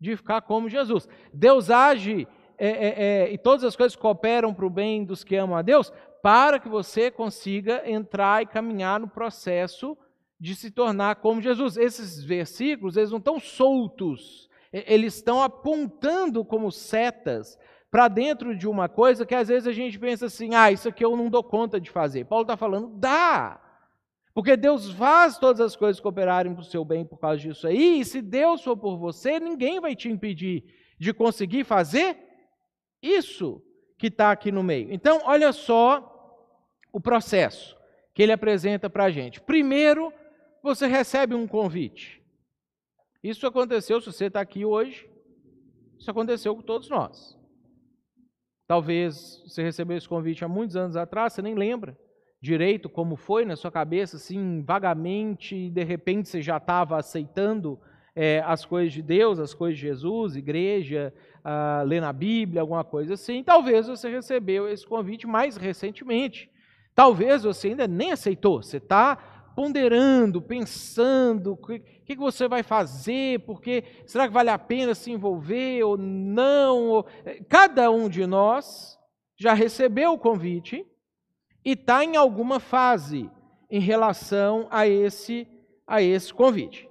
[0.00, 1.08] de ficar como Jesus.
[1.32, 2.26] Deus age
[2.58, 5.62] é, é, é, e todas as coisas cooperam para o bem dos que amam a
[5.62, 9.96] Deus, para que você consiga entrar e caminhar no processo
[10.42, 11.76] de se tornar como Jesus.
[11.76, 17.56] Esses versículos, eles não estão soltos, eles estão apontando como setas
[17.88, 21.04] para dentro de uma coisa que às vezes a gente pensa assim: ah, isso aqui
[21.04, 22.24] eu não dou conta de fazer.
[22.24, 23.60] Paulo está falando, dá.
[24.34, 28.00] Porque Deus faz todas as coisas cooperarem para o seu bem por causa disso aí,
[28.00, 30.64] e se Deus for por você, ninguém vai te impedir
[30.98, 32.18] de conseguir fazer
[33.00, 33.62] isso
[33.96, 34.92] que está aqui no meio.
[34.92, 36.08] Então, olha só
[36.92, 37.76] o processo
[38.12, 39.40] que ele apresenta para a gente.
[39.40, 40.12] Primeiro,
[40.62, 42.22] você recebe um convite.
[43.22, 45.08] Isso aconteceu, se você está aqui hoje,
[45.98, 47.38] isso aconteceu com todos nós.
[48.66, 51.96] Talvez você recebeu esse convite há muitos anos atrás, você nem lembra
[52.42, 57.78] direito como foi na sua cabeça, assim, vagamente, e de repente você já estava aceitando
[58.16, 62.82] é, as coisas de Deus, as coisas de Jesus, igreja, uh, lendo a Bíblia, alguma
[62.82, 63.44] coisa assim.
[63.44, 66.50] Talvez você recebeu esse convite mais recentemente.
[66.94, 73.40] Talvez você ainda nem aceitou, você está ponderando, pensando, o que, que você vai fazer,
[73.40, 77.04] porque será que vale a pena se envolver ou não?
[77.24, 78.98] Eh, cada um de nós
[79.36, 80.86] já recebeu o convite
[81.64, 83.30] e está em alguma fase
[83.70, 85.46] em relação a esse,
[85.86, 86.88] a esse convite.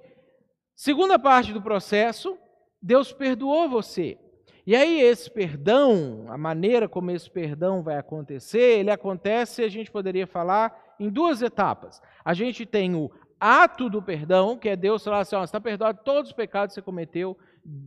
[0.74, 2.36] Segunda parte do processo,
[2.80, 4.18] Deus perdoou você.
[4.66, 9.90] E aí, esse perdão, a maneira como esse perdão vai acontecer, ele acontece, a gente
[9.90, 12.00] poderia falar, em duas etapas.
[12.24, 13.10] A gente tem o
[13.40, 16.80] ato do perdão, que é Deus falar assim: ó, está perdoado todos os pecados que
[16.80, 17.36] você cometeu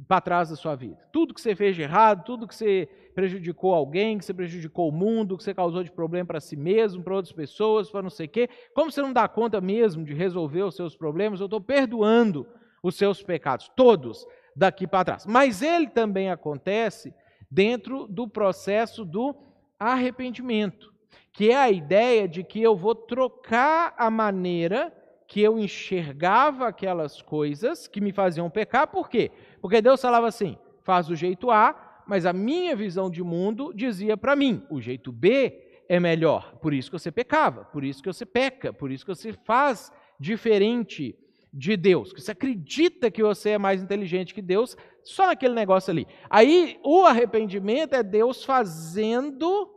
[0.07, 0.97] para trás da sua vida.
[1.11, 4.91] Tudo que você fez de errado, tudo que você prejudicou alguém, que você prejudicou o
[4.91, 8.25] mundo, que você causou de problema para si mesmo, para outras pessoas, para não sei
[8.25, 8.49] o quê.
[8.73, 12.45] Como você não dá conta mesmo de resolver os seus problemas, eu estou perdoando
[12.83, 14.25] os seus pecados, todos
[14.55, 15.25] daqui para trás.
[15.25, 17.13] Mas ele também acontece
[17.49, 19.35] dentro do processo do
[19.79, 20.93] arrependimento,
[21.35, 24.93] que é a ideia de que eu vou trocar a maneira
[25.27, 29.31] que eu enxergava aquelas coisas que me faziam pecar, por quê?
[29.61, 34.15] Porque Deus falava assim: faz do jeito A, mas a minha visão de mundo dizia
[34.15, 36.55] para mim: o jeito B é melhor.
[36.61, 39.91] Por isso que você pecava, por isso que você peca, por isso que você faz
[40.17, 41.17] diferente
[41.51, 45.91] de Deus, que você acredita que você é mais inteligente que Deus, só naquele negócio
[45.91, 46.07] ali.
[46.29, 49.74] Aí o arrependimento é Deus fazendo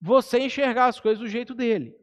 [0.00, 1.94] você enxergar as coisas do jeito dele.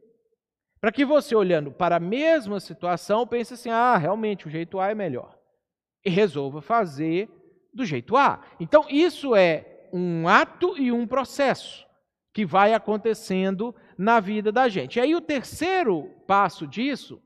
[0.80, 4.90] Para que você, olhando para a mesma situação, pense assim: ah, realmente o jeito A
[4.90, 5.36] é melhor.
[6.04, 7.28] E resolva fazer
[7.74, 8.42] do jeito A.
[8.60, 11.86] Então, isso é um ato e um processo
[12.32, 14.96] que vai acontecendo na vida da gente.
[14.96, 17.20] E aí, o terceiro passo disso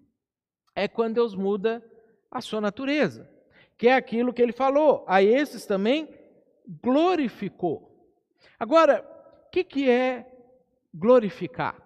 [0.74, 1.84] é quando Deus muda
[2.30, 3.30] a sua natureza,
[3.76, 5.04] que é aquilo que ele falou.
[5.06, 6.08] A esses também
[6.82, 8.10] glorificou.
[8.58, 9.04] Agora,
[9.46, 10.31] o que, que é
[10.94, 11.76] glorificar?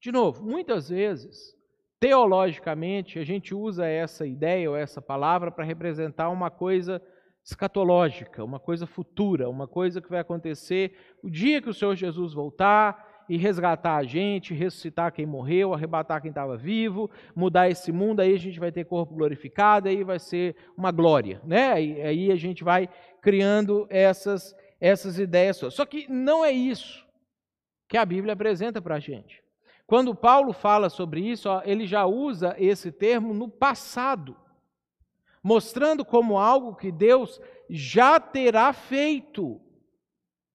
[0.00, 1.54] De novo, muitas vezes,
[1.98, 7.02] teologicamente, a gente usa essa ideia ou essa palavra para representar uma coisa
[7.44, 12.34] escatológica, uma coisa futura, uma coisa que vai acontecer o dia que o Senhor Jesus
[12.34, 18.20] voltar e resgatar a gente, ressuscitar quem morreu, arrebatar quem estava vivo, mudar esse mundo,
[18.20, 21.82] aí a gente vai ter corpo glorificado, aí vai ser uma glória, né?
[21.82, 22.88] E aí a gente vai
[23.20, 25.56] criando essas essas ideias.
[25.56, 27.07] Só que não é isso
[27.88, 29.42] que a Bíblia apresenta para a gente.
[29.86, 34.36] Quando Paulo fala sobre isso, ó, ele já usa esse termo no passado,
[35.42, 39.58] mostrando como algo que Deus já terá feito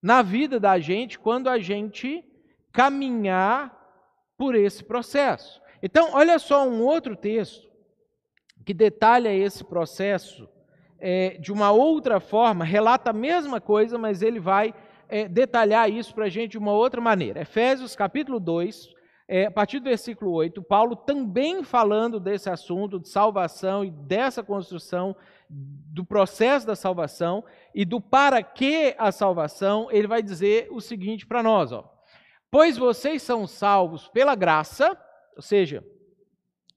[0.00, 2.24] na vida da gente quando a gente
[2.70, 3.74] caminhar
[4.36, 5.60] por esse processo.
[5.82, 7.68] Então, olha só um outro texto
[8.64, 10.48] que detalha esse processo
[10.98, 14.72] é, de uma outra forma, relata a mesma coisa, mas ele vai
[15.08, 17.40] é, detalhar isso para a gente de uma outra maneira.
[17.40, 18.94] Efésios capítulo 2,
[19.26, 24.42] é, a partir do versículo 8, Paulo também falando desse assunto de salvação e dessa
[24.42, 25.16] construção
[25.48, 27.44] do processo da salvação
[27.74, 31.90] e do para que a salvação, ele vai dizer o seguinte para nós, ó.
[32.50, 34.96] Pois vocês são salvos pela graça,
[35.34, 35.84] ou seja,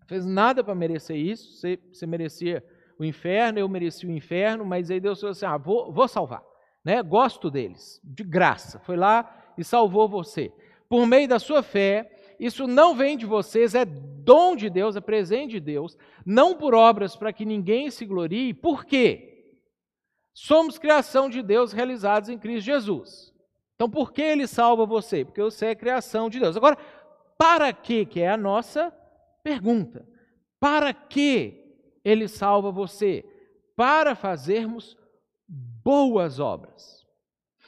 [0.08, 2.64] fez nada para merecer isso, você, você, merecia
[2.98, 6.42] o inferno, eu merecia o inferno, mas aí Deus falou assim: ah, vou, vou salvar,
[6.88, 7.04] né?
[7.04, 10.54] gosto deles, de graça, foi lá e salvou você.
[10.88, 12.10] Por meio da sua fé,
[12.40, 16.74] isso não vem de vocês, é dom de Deus, é presente de Deus, não por
[16.74, 18.54] obras para que ninguém se glorie.
[18.54, 19.58] Por quê?
[20.34, 23.34] Somos criação de Deus realizados em Cristo Jesus.
[23.76, 25.26] Então, por que ele salva você?
[25.26, 26.56] Porque você é criação de Deus.
[26.56, 26.78] Agora,
[27.38, 28.96] para que, que é a nossa
[29.44, 30.08] pergunta.
[30.58, 31.66] Para que
[32.02, 33.26] ele salva você?
[33.76, 34.96] Para fazermos
[35.88, 37.08] boas obras.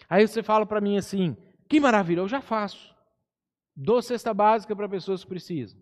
[0.09, 1.37] Aí você fala para mim assim:
[1.69, 2.93] que maravilha, eu já faço.
[3.73, 5.79] Dou cesta básica para pessoas que precisam.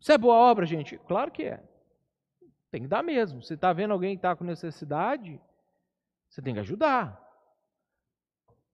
[0.00, 0.98] Isso é boa obra, gente?
[1.06, 1.62] Claro que é.
[2.72, 3.40] Tem que dar mesmo.
[3.40, 5.40] Você está vendo alguém que está com necessidade,
[6.28, 7.22] você tem que ajudar.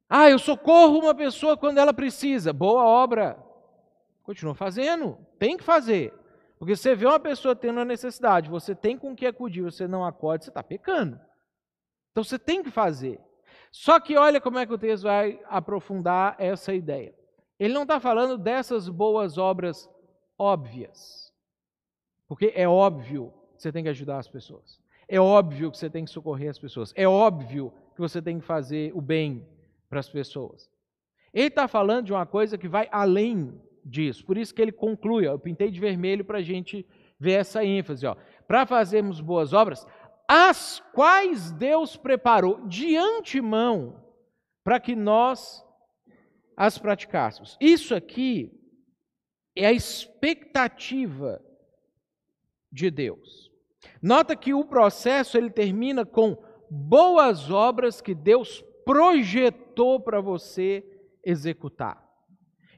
[0.09, 2.51] Ah, eu socorro uma pessoa quando ela precisa.
[2.51, 3.37] Boa obra.
[4.23, 5.19] Continua fazendo.
[5.39, 6.15] Tem que fazer.
[6.59, 10.03] Porque você vê uma pessoa tendo uma necessidade, você tem com que acudir, você não
[10.03, 11.21] acode, você está pecando.
[12.13, 13.21] Então você tem que fazer.
[13.71, 17.15] Só que olha como é que o texto vai aprofundar essa ideia.
[17.59, 19.89] Ele não está falando dessas boas obras
[20.39, 21.33] óbvias.
[22.29, 24.81] Porque é óbvio que você tem que ajudar as pessoas.
[25.09, 26.93] É óbvio que você tem que socorrer as pessoas.
[26.97, 29.47] É óbvio que você tem que fazer o bem
[29.89, 30.71] para as pessoas.
[31.33, 34.25] Ele está falando de uma coisa que vai além disso.
[34.25, 35.27] Por isso que ele conclui.
[35.27, 36.87] Ó, eu pintei de vermelho para a gente
[37.19, 38.07] ver essa ênfase.
[38.47, 39.87] Para fazermos boas obras,
[40.29, 44.03] as quais Deus preparou de antemão
[44.65, 45.65] para que nós
[46.57, 47.57] as praticássemos.
[47.61, 48.53] Isso aqui
[49.57, 51.43] é a expectativa
[52.71, 53.51] de Deus.
[54.01, 56.37] Nota que o processo ele termina com
[56.71, 60.85] boas obras que Deus projetou para você
[61.25, 62.03] executar.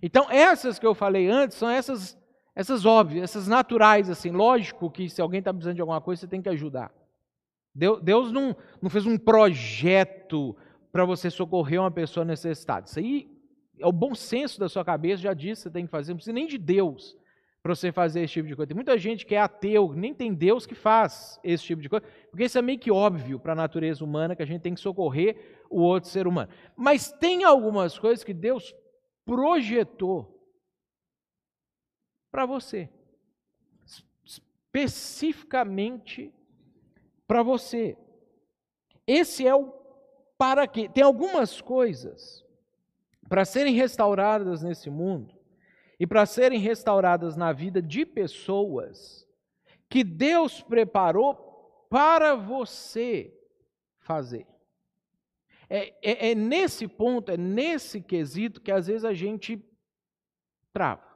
[0.02, 2.18] Então, essas que eu falei antes são essas
[2.56, 6.28] essas óbvias, essas naturais assim, lógico que se alguém está precisando de alguma coisa, você
[6.28, 6.92] tem que ajudar.
[7.74, 10.56] Deus não, não fez um projeto
[10.92, 12.86] para você socorrer uma pessoa necessitada.
[12.86, 13.28] Isso aí
[13.80, 16.32] é o bom senso da sua cabeça, já disse, você tem que fazer, não precisa
[16.32, 17.16] nem de Deus
[17.64, 18.68] para você fazer esse tipo de coisa.
[18.68, 22.06] Tem muita gente que é ateu, nem tem Deus que faz esse tipo de coisa,
[22.30, 24.80] porque isso é meio que óbvio para a natureza humana que a gente tem que
[24.80, 26.52] socorrer o outro ser humano.
[26.76, 28.74] Mas tem algumas coisas que Deus
[29.24, 30.30] projetou
[32.30, 32.90] para você,
[34.24, 36.30] especificamente
[37.26, 37.96] para você.
[39.06, 39.72] Esse é o
[40.36, 40.88] para quê.
[40.88, 42.44] Tem algumas coisas
[43.28, 45.34] para serem restauradas nesse mundo
[45.98, 49.26] e para serem restauradas na vida de pessoas
[49.88, 53.32] que Deus preparou para você
[54.00, 54.46] fazer.
[55.70, 59.64] É, é, é, nesse ponto, é nesse quesito que às vezes a gente
[60.72, 61.13] trava.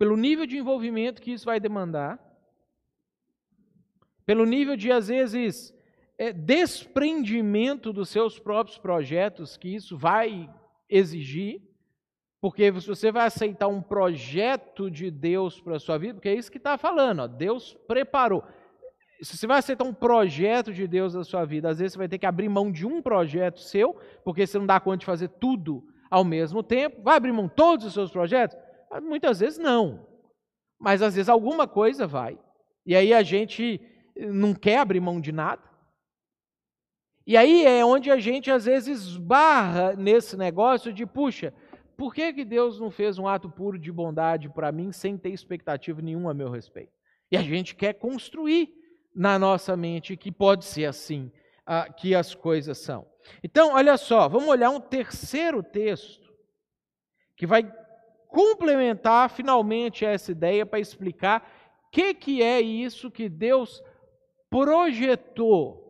[0.00, 2.18] Pelo nível de envolvimento que isso vai demandar,
[4.24, 5.74] pelo nível de, às vezes,
[6.16, 10.48] é, desprendimento dos seus próprios projetos que isso vai
[10.88, 11.60] exigir,
[12.40, 16.34] porque se você vai aceitar um projeto de Deus para a sua vida, porque é
[16.34, 18.42] isso que está falando, ó, Deus preparou.
[19.20, 22.08] Se você vai aceitar um projeto de Deus na sua vida, às vezes você vai
[22.08, 25.28] ter que abrir mão de um projeto seu, porque você não dá conta de fazer
[25.28, 27.02] tudo ao mesmo tempo.
[27.02, 28.56] Vai abrir mão de todos os seus projetos?
[28.98, 30.06] Muitas vezes não.
[30.78, 32.38] Mas às vezes alguma coisa vai.
[32.86, 33.80] E aí a gente
[34.16, 35.62] não quer abrir mão de nada.
[37.26, 41.54] E aí é onde a gente às vezes barra nesse negócio de, puxa,
[41.96, 45.30] por que, que Deus não fez um ato puro de bondade para mim sem ter
[45.30, 46.92] expectativa nenhuma a meu respeito?
[47.30, 48.74] E a gente quer construir
[49.14, 51.30] na nossa mente que pode ser assim
[51.66, 53.06] ah, que as coisas são.
[53.44, 56.32] Então, olha só, vamos olhar um terceiro texto
[57.36, 57.70] que vai
[58.30, 61.42] complementar finalmente essa ideia para explicar
[61.86, 63.82] o que, que é isso que Deus
[64.48, 65.80] projetou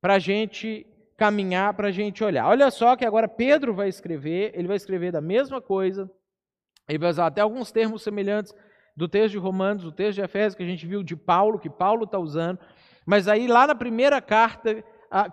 [0.00, 0.86] para a gente
[1.16, 2.48] caminhar, para a gente olhar.
[2.48, 6.10] Olha só que agora Pedro vai escrever, ele vai escrever da mesma coisa,
[6.88, 8.54] ele vai usar até alguns termos semelhantes
[8.96, 11.70] do texto de Romanos, do texto de Efésios que a gente viu de Paulo, que
[11.70, 12.58] Paulo está usando,
[13.06, 14.84] mas aí lá na primeira carta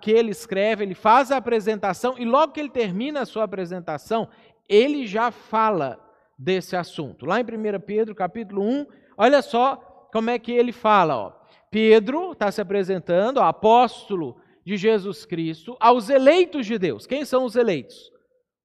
[0.01, 4.27] que ele escreve, ele faz a apresentação e logo que ele termina a sua apresentação,
[4.69, 5.99] ele já fala
[6.37, 7.25] desse assunto.
[7.25, 8.85] Lá em 1 Pedro, capítulo 1,
[9.17, 9.75] olha só
[10.13, 11.17] como é que ele fala.
[11.17, 11.33] Ó.
[11.71, 17.05] Pedro está se apresentando, ó, apóstolo de Jesus Cristo, aos eleitos de Deus.
[17.07, 18.11] Quem são os eleitos?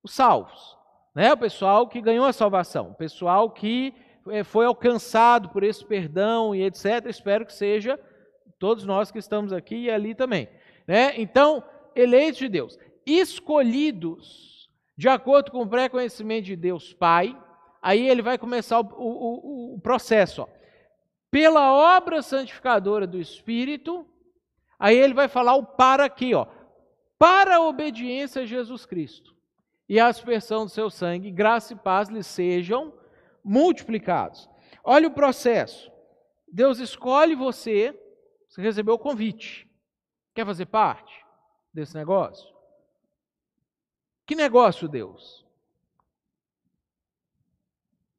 [0.02, 0.76] Os salvos.
[1.14, 1.32] Né?
[1.32, 3.94] O pessoal que ganhou a salvação, o pessoal que
[4.28, 7.07] eh, foi alcançado por esse perdão e etc.
[7.07, 7.98] Espero que seja
[8.59, 10.48] todos nós que estamos aqui e ali também.
[10.86, 11.14] Né?
[11.16, 11.62] Então,
[11.94, 14.53] eleitos de Deus, escolhidos
[14.97, 17.36] de acordo com o pré-conhecimento de Deus Pai,
[17.82, 20.42] aí ele vai começar o, o, o processo.
[20.42, 20.49] Ó.
[21.30, 24.07] Pela obra santificadora do Espírito,
[24.78, 26.47] aí ele vai falar o para aqui, ó.
[27.18, 29.34] Para a obediência a Jesus Cristo
[29.88, 32.92] e a aspersão do seu sangue, graça e paz lhe sejam
[33.45, 34.49] multiplicados.
[34.82, 35.90] Olha o processo.
[36.51, 37.99] Deus escolhe você
[38.55, 39.68] Você recebeu o convite.
[40.32, 41.12] Quer fazer parte
[41.72, 42.53] desse negócio?
[44.26, 45.44] Que negócio, Deus?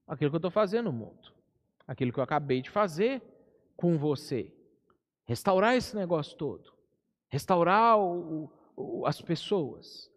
[0.08, 1.34] Aquilo que eu estou fazendo no mundo.
[1.88, 3.22] Aquilo que eu acabei de fazer
[3.76, 4.54] com você.
[5.26, 6.74] Restaurar esse negócio todo.
[7.28, 10.12] Restaurar o, o, as pessoas.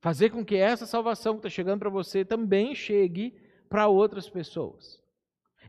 [0.00, 3.34] Fazer com que essa salvação que está chegando para você também chegue
[3.68, 5.02] para outras pessoas.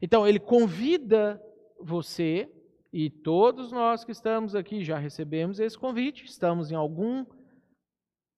[0.01, 1.41] Então, ele convida
[1.79, 2.51] você,
[2.91, 7.25] e todos nós que estamos aqui já recebemos esse convite, estamos em algum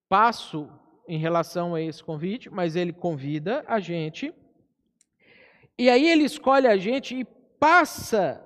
[0.10, 0.68] passo
[1.08, 4.34] em relação a esse convite, mas ele convida a gente,
[5.78, 7.24] e aí ele escolhe a gente e
[7.58, 8.44] passa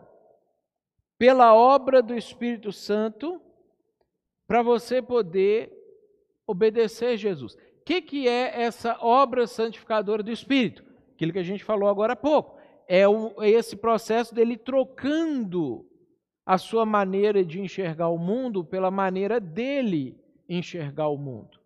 [1.18, 3.42] pela obra do Espírito Santo
[4.48, 5.72] para você poder
[6.46, 7.56] obedecer Jesus.
[7.56, 10.84] O que, que é essa obra santificadora do Espírito?
[11.16, 12.58] Aquilo que a gente falou agora há pouco.
[12.88, 15.90] É, o, é esse processo dele trocando
[16.46, 21.60] a sua maneira de enxergar o mundo pela maneira dele enxergar o mundo.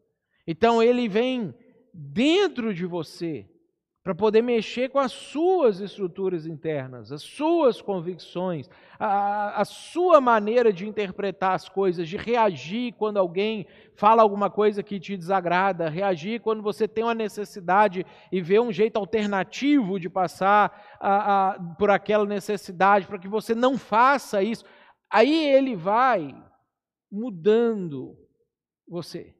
[0.45, 1.53] Então ele vem
[1.93, 3.49] dentro de você
[4.07, 10.71] para poder mexer com as suas estruturas internas, as suas convicções, a, a, sua maneira
[10.71, 16.39] de interpretar as coisas, de reagir quando alguém fala alguma coisa que te desagrada, reagir
[16.39, 22.25] quando você tem uma necessidade e vê um jeito alternativo de passar a, por aquela
[22.25, 24.63] necessidade, para que você não faça isso.
[25.11, 26.33] Aí ele vai
[27.11, 28.15] mudando
[28.87, 29.35] você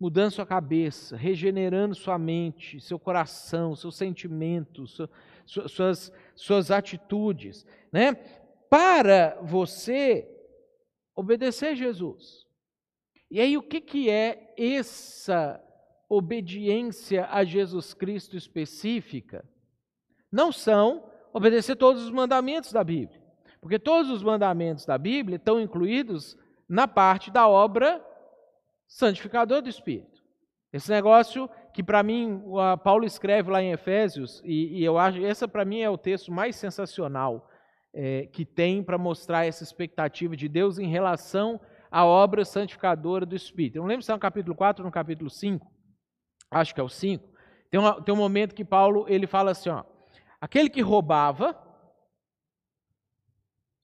[0.00, 4.98] mudando sua cabeça, regenerando sua mente, seu coração, seus sentimentos,
[5.44, 8.14] suas, suas atitudes, né?
[8.70, 10.26] Para você
[11.14, 12.46] obedecer Jesus.
[13.30, 15.62] E aí, o que, que é essa
[16.08, 19.46] obediência a Jesus Cristo específica?
[20.32, 23.22] Não são obedecer todos os mandamentos da Bíblia,
[23.60, 28.04] porque todos os mandamentos da Bíblia estão incluídos na parte da obra
[28.90, 30.20] santificador do Espírito.
[30.72, 32.42] Esse negócio que para mim
[32.82, 36.32] Paulo escreve lá em Efésios, e, e eu acho essa para mim é o texto
[36.32, 37.48] mais sensacional
[37.94, 41.60] é, que tem para mostrar essa expectativa de Deus em relação
[41.90, 43.76] à obra santificadora do Espírito.
[43.76, 45.66] Eu não lembro se é no capítulo 4 ou no capítulo 5,
[46.50, 47.28] acho que é o 5.
[47.70, 49.84] Tem, uma, tem um momento que Paulo ele fala assim: ó,
[50.40, 51.56] aquele que roubava,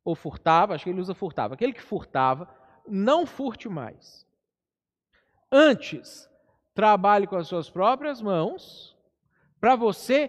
[0.05, 2.49] ou furtava, acho que ele usa furtava, aquele que furtava,
[2.87, 4.26] não furte mais
[5.59, 6.29] Antes,
[6.75, 8.95] trabalhe com as suas próprias mãos,
[9.59, 10.29] para você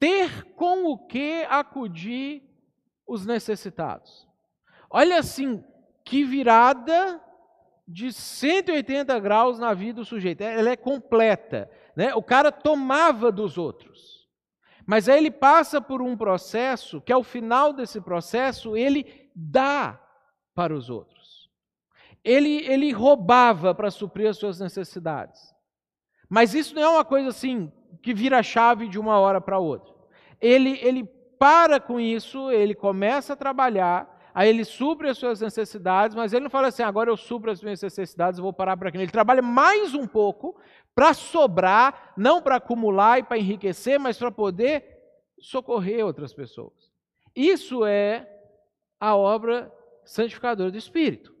[0.00, 2.42] ter com o que acudir
[3.06, 4.26] os necessitados.
[4.88, 5.62] Olha assim,
[6.02, 7.22] que virada
[7.86, 10.40] de 180 graus na vida do sujeito.
[10.40, 11.70] Ela é completa.
[11.94, 12.14] Né?
[12.14, 14.26] O cara tomava dos outros.
[14.86, 20.00] Mas aí ele passa por um processo que, ao final desse processo, ele dá
[20.54, 21.13] para os outros
[22.24, 25.54] ele, ele roubava para suprir as suas necessidades.
[26.28, 27.70] Mas isso não é uma coisa assim
[28.02, 29.92] que vira chave de uma hora para outra.
[30.40, 31.04] Ele, ele
[31.38, 36.44] para com isso, ele começa a trabalhar, aí ele supre as suas necessidades, mas ele
[36.44, 38.96] não fala assim, agora eu supro as minhas necessidades, vou parar por aqui.
[38.96, 40.58] Ele trabalha mais um pouco
[40.94, 44.84] para sobrar, não para acumular e para enriquecer, mas para poder
[45.38, 46.90] socorrer outras pessoas.
[47.36, 48.26] Isso é
[48.98, 49.70] a obra
[50.04, 51.33] santificadora do Espírito.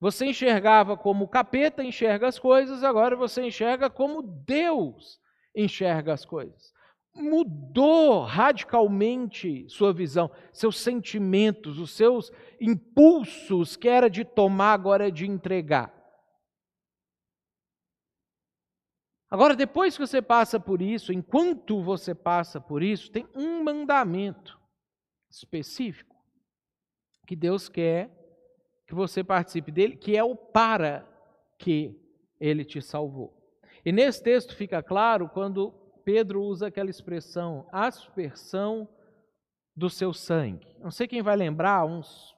[0.00, 5.20] Você enxergava como o capeta enxerga as coisas, agora você enxerga como Deus
[5.54, 6.72] enxerga as coisas.
[7.14, 15.10] Mudou radicalmente sua visão, seus sentimentos, os seus impulsos, que era de tomar, agora é
[15.10, 15.94] de entregar.
[19.28, 24.58] Agora, depois que você passa por isso, enquanto você passa por isso, tem um mandamento
[25.30, 26.16] específico
[27.26, 28.19] que Deus quer
[28.90, 31.06] que você participe dele, que é o para
[31.56, 31.96] que
[32.40, 33.32] ele te salvou.
[33.84, 35.72] E nesse texto fica claro quando
[36.04, 38.88] Pedro usa aquela expressão, aspersão
[39.76, 40.66] do seu sangue.
[40.80, 42.34] Não sei quem vai lembrar, uns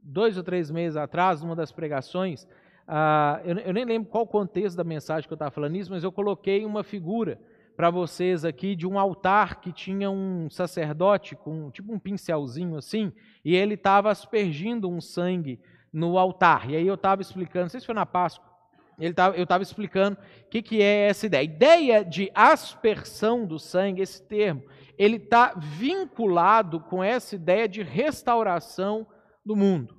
[0.00, 2.44] dois ou três meses atrás, numa das pregações,
[2.86, 5.90] uh, eu, eu, nem lembro qual o contexto da mensagem que eu estava falando isso,
[5.90, 7.40] mas eu coloquei uma figura
[7.76, 13.12] para vocês aqui de um altar que tinha um sacerdote com tipo um pincelzinho assim,
[13.44, 15.58] e ele estava aspergindo um sangue
[15.92, 16.70] no altar.
[16.70, 18.52] E aí eu estava explicando, não sei se foi na Páscoa,
[18.98, 21.40] ele tava, eu estava explicando o que, que é essa ideia.
[21.40, 24.62] A ideia de aspersão do sangue, esse termo,
[24.96, 29.06] ele está vinculado com essa ideia de restauração
[29.44, 29.96] do mundo.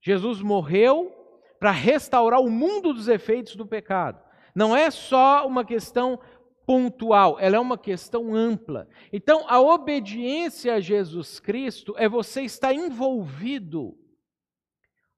[0.00, 1.12] Jesus morreu
[1.58, 4.22] para restaurar o mundo dos efeitos do pecado.
[4.54, 6.20] Não é só uma questão
[6.66, 8.88] pontual, ela é uma questão ampla.
[9.12, 13.98] Então, a obediência a Jesus Cristo é você estar envolvido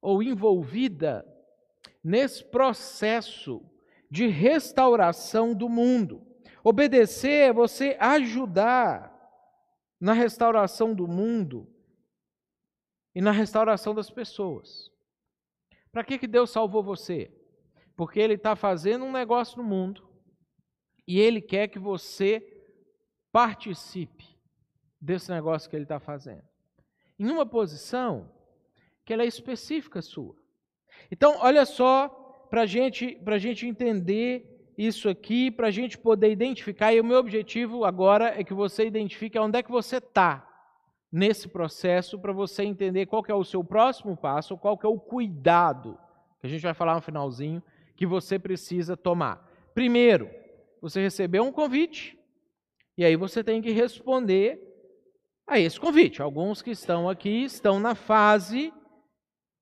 [0.06, 1.26] ou envolvida
[2.02, 3.60] nesse processo
[4.08, 6.24] de restauração do mundo.
[6.62, 9.12] Obedecer é você ajudar
[10.00, 11.68] na restauração do mundo
[13.16, 14.92] e na restauração das pessoas.
[15.90, 17.36] Para que, que Deus salvou você?
[17.96, 20.08] Porque Ele está fazendo um negócio no mundo
[21.04, 22.62] e Ele quer que você
[23.32, 24.38] participe
[25.00, 26.44] desse negócio que Ele está fazendo.
[27.18, 28.35] Em uma posição
[29.06, 30.34] que ela é específica sua.
[31.10, 32.08] Então, olha só,
[32.50, 37.18] para gente, a gente entender isso aqui, para a gente poder identificar, e o meu
[37.18, 40.42] objetivo agora é que você identifique onde é que você está
[41.10, 45.96] nesse processo, para você entender qual é o seu próximo passo, qual é o cuidado,
[46.40, 47.62] que a gente vai falar no finalzinho,
[47.96, 49.48] que você precisa tomar.
[49.72, 50.28] Primeiro,
[50.82, 52.18] você recebeu um convite,
[52.98, 54.60] e aí você tem que responder
[55.46, 56.20] a esse convite.
[56.20, 58.72] Alguns que estão aqui estão na fase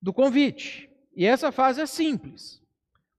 [0.05, 0.91] do convite.
[1.17, 2.63] E essa fase é simples.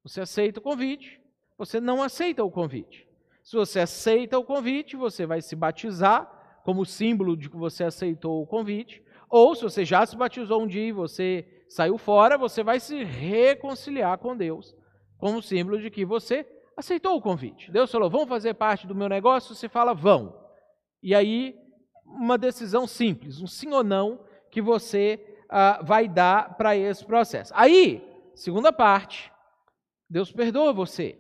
[0.04, 1.20] Você aceita o convite,
[1.58, 3.08] você não aceita o convite.
[3.44, 8.40] Se você aceita o convite, você vai se batizar como símbolo de que você aceitou
[8.40, 9.04] o convite.
[9.28, 13.04] Ou se você já se batizou um dia e você saiu fora, você vai se
[13.04, 14.76] reconciliar com Deus
[15.18, 16.46] como símbolo de que você
[16.78, 17.72] aceitou o convite.
[17.72, 19.56] Deus falou: vão fazer parte do meu negócio?
[19.56, 20.40] Você fala: vão.
[21.02, 21.56] E aí,
[22.06, 27.54] uma decisão simples, um sim ou não, que você uh, vai dar para esse processo.
[27.56, 29.32] Aí, segunda parte,
[30.10, 31.18] Deus perdoa você.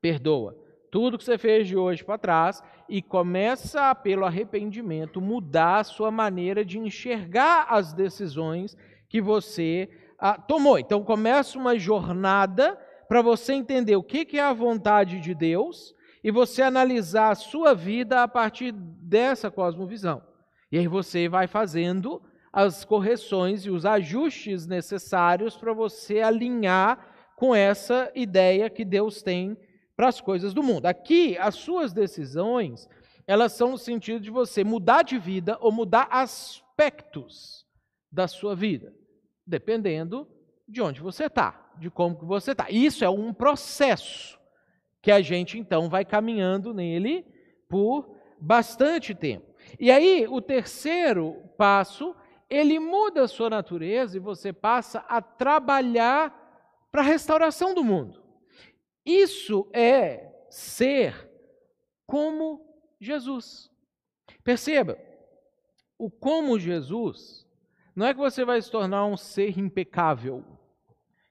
[0.00, 0.56] Perdoa
[0.90, 6.10] tudo que você fez de hoje para trás e começa, pelo arrependimento, mudar a sua
[6.10, 8.76] maneira de enxergar as decisões
[9.08, 9.88] que você
[10.20, 10.78] uh, tomou.
[10.78, 15.94] Então, começa uma jornada para você entender o que, que é a vontade de Deus
[16.22, 20.22] e você analisar a sua vida a partir dessa cosmovisão.
[20.70, 22.22] E aí você vai fazendo
[22.52, 29.56] as correções e os ajustes necessários para você alinhar com essa ideia que Deus tem
[29.96, 30.86] para as coisas do mundo.
[30.86, 32.88] Aqui, as suas decisões,
[33.26, 37.64] elas são no sentido de você mudar de vida ou mudar aspectos
[38.10, 38.92] da sua vida,
[39.46, 40.26] dependendo
[40.68, 42.70] de onde você está, de como que você está.
[42.70, 44.38] Isso é um processo
[45.00, 47.24] que a gente então vai caminhando nele
[47.68, 49.46] por bastante tempo.
[49.78, 52.14] E aí, o terceiro passo
[52.50, 56.36] ele muda a sua natureza e você passa a trabalhar
[56.90, 58.20] para a restauração do mundo.
[59.06, 61.30] Isso é ser
[62.04, 62.66] como
[63.00, 63.70] Jesus.
[64.42, 64.98] Perceba,
[65.96, 67.46] o como Jesus
[67.94, 70.44] não é que você vai se tornar um ser impecável,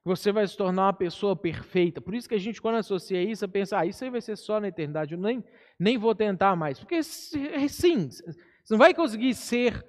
[0.04, 2.00] você vai se tornar uma pessoa perfeita.
[2.00, 4.60] Por isso que a gente, quando associa isso, pensa, ah, isso aí vai ser só
[4.60, 5.44] na eternidade, eu nem,
[5.78, 6.80] nem vou tentar mais.
[6.80, 8.24] Porque sim, você
[8.70, 9.86] não vai conseguir ser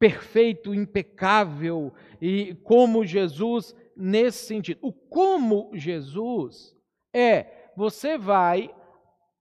[0.00, 1.92] perfeito, impecável
[2.22, 4.78] e como Jesus nesse sentido.
[4.80, 6.74] O como Jesus
[7.12, 8.74] é você vai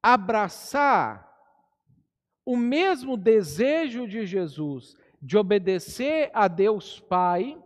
[0.04, 1.28] abraçar
[2.46, 7.58] o mesmo desejo de Jesus de obedecer a Deus Pai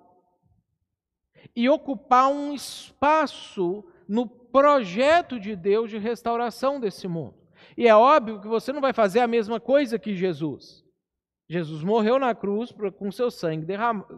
[1.56, 7.36] e ocupar um espaço no projeto de Deus de restauração desse mundo.
[7.76, 10.83] E é óbvio que você não vai fazer a mesma coisa que Jesus.
[11.50, 13.68] Jesus morreu na cruz com seu sangue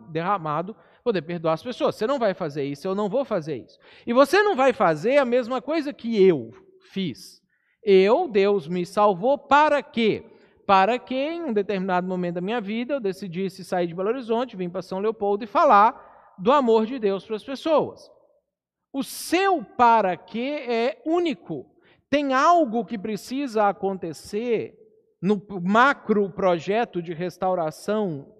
[0.09, 1.95] derramado, poder perdoar as pessoas.
[1.95, 3.79] Você não vai fazer isso, eu não vou fazer isso.
[4.05, 6.51] E você não vai fazer a mesma coisa que eu
[6.91, 7.41] fiz.
[7.83, 10.23] Eu, Deus me salvou para quê?
[10.65, 14.55] Para que em um determinado momento da minha vida eu decidisse sair de Belo Horizonte,
[14.55, 18.09] vir para São Leopoldo e falar do amor de Deus para as pessoas.
[18.91, 21.65] O seu para quê é único.
[22.09, 24.84] Tem algo que precisa acontecer
[25.25, 28.31] no macro projeto de restauração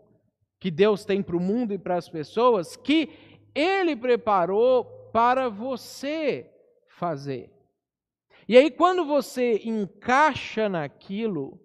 [0.60, 3.10] que Deus tem para o mundo e para as pessoas, que
[3.56, 6.48] Ele preparou para você
[6.88, 7.52] fazer.
[8.48, 11.60] E aí, quando você encaixa naquilo,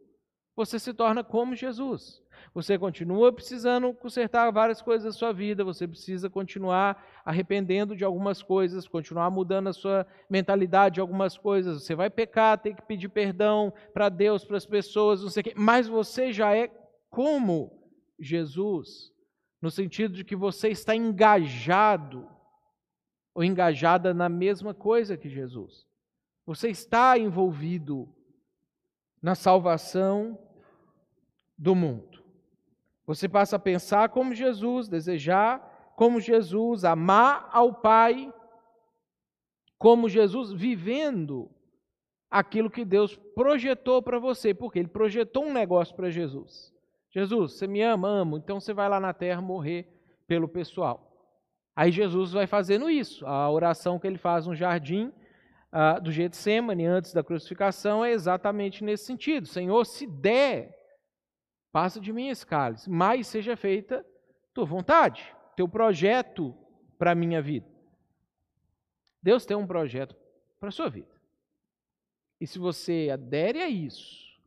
[0.56, 2.22] você se torna como Jesus.
[2.52, 8.42] Você continua precisando consertar várias coisas da sua vida, você precisa continuar arrependendo de algumas
[8.42, 11.84] coisas, continuar mudando a sua mentalidade de algumas coisas.
[11.84, 15.44] Você vai pecar, tem que pedir perdão para Deus, para as pessoas, não sei o
[15.44, 16.68] quê, mas você já é
[17.08, 17.88] como
[18.18, 19.12] Jesus,
[19.62, 22.28] no sentido de que você está engajado
[23.32, 25.86] ou engajada na mesma coisa que Jesus.
[26.44, 28.12] Você está envolvido
[29.22, 30.36] na salvação
[31.56, 32.19] do mundo.
[33.10, 38.32] Você passa a pensar como Jesus, desejar como Jesus, amar ao Pai
[39.76, 41.50] como Jesus, vivendo
[42.30, 46.72] aquilo que Deus projetou para você, porque Ele projetou um negócio para Jesus.
[47.10, 49.88] Jesus, você me ama, amo, então você vai lá na terra morrer
[50.28, 51.10] pelo pessoal.
[51.74, 53.26] Aí Jesus vai fazendo isso.
[53.26, 55.12] A oração que ele faz no jardim
[55.72, 59.48] uh, do Getsemane, antes da crucificação, é exatamente nesse sentido.
[59.48, 60.79] Senhor, se der,
[61.72, 64.04] passa de mim esse cálice, mas seja feita
[64.52, 66.56] tua vontade, teu projeto
[66.98, 67.66] para a minha vida.
[69.22, 70.16] Deus tem um projeto
[70.58, 71.20] para a sua vida.
[72.40, 74.38] E se você adere a isso,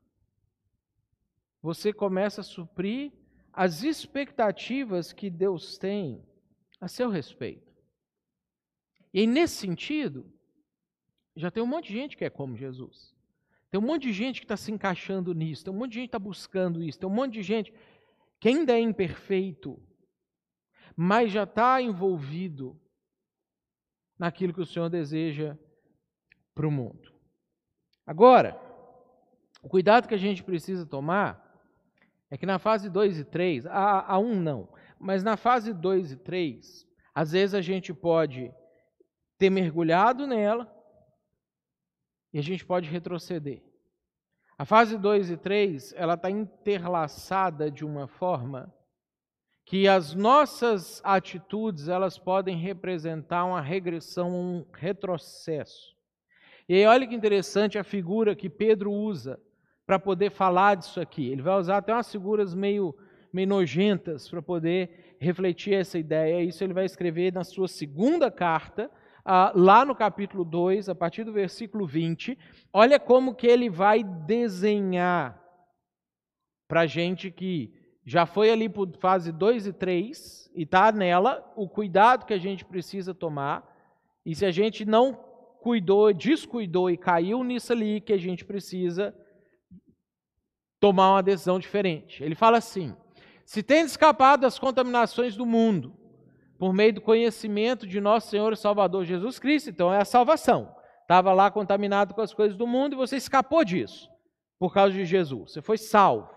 [1.61, 3.11] você começa a suprir
[3.51, 6.25] as expectativas que Deus tem
[6.81, 7.71] a seu respeito.
[9.13, 10.25] E nesse sentido,
[11.35, 13.12] já tem um monte de gente que é como Jesus.
[13.73, 16.09] Tem um monte de gente que está se encaixando nisso, tem um monte de gente
[16.09, 17.73] que está buscando isso, tem um monte de gente
[18.39, 19.81] que ainda é imperfeito,
[20.95, 22.79] mas já está envolvido
[24.15, 25.57] naquilo que o Senhor deseja
[26.53, 27.11] para o mundo.
[28.05, 28.61] Agora,
[29.63, 31.43] o cuidado que a gente precisa tomar
[32.29, 34.69] é que na fase 2 e 3, a, a 1 um não,
[34.99, 38.53] mas na fase 2 e 3, às vezes a gente pode
[39.35, 40.71] ter mergulhado nela
[42.33, 43.61] e a gente pode retroceder.
[44.57, 48.73] A fase 2 e 3, ela está interlaçada de uma forma
[49.65, 55.95] que as nossas atitudes, elas podem representar uma regressão, um retrocesso.
[56.67, 59.39] E aí, olha que interessante a figura que Pedro usa
[59.85, 61.29] para poder falar disso aqui.
[61.29, 62.95] Ele vai usar até umas figuras meio,
[63.31, 66.43] meio nojentas para poder refletir essa ideia.
[66.43, 68.89] Isso ele vai escrever na sua segunda carta,
[69.25, 72.37] lá no capítulo 2, a partir do versículo 20,
[72.71, 75.41] olha como que ele vai desenhar
[76.67, 77.73] para gente que
[78.05, 82.37] já foi ali por fase 2 e 3 e está nela o cuidado que a
[82.37, 83.71] gente precisa tomar.
[84.25, 85.13] E se a gente não
[85.61, 89.15] cuidou, descuidou e caiu nisso ali, que a gente precisa
[90.79, 92.21] tomar uma decisão diferente.
[92.21, 92.93] Ele fala assim:
[93.45, 95.95] se tem escapado das contaminações do mundo,
[96.63, 99.69] por meio do conhecimento de nosso Senhor e Salvador Jesus Cristo.
[99.69, 100.73] Então é a salvação.
[101.01, 104.09] Estava lá contaminado com as coisas do mundo e você escapou disso
[104.57, 105.51] por causa de Jesus.
[105.51, 106.29] Você foi salvo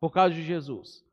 [0.00, 1.04] por causa de Jesus.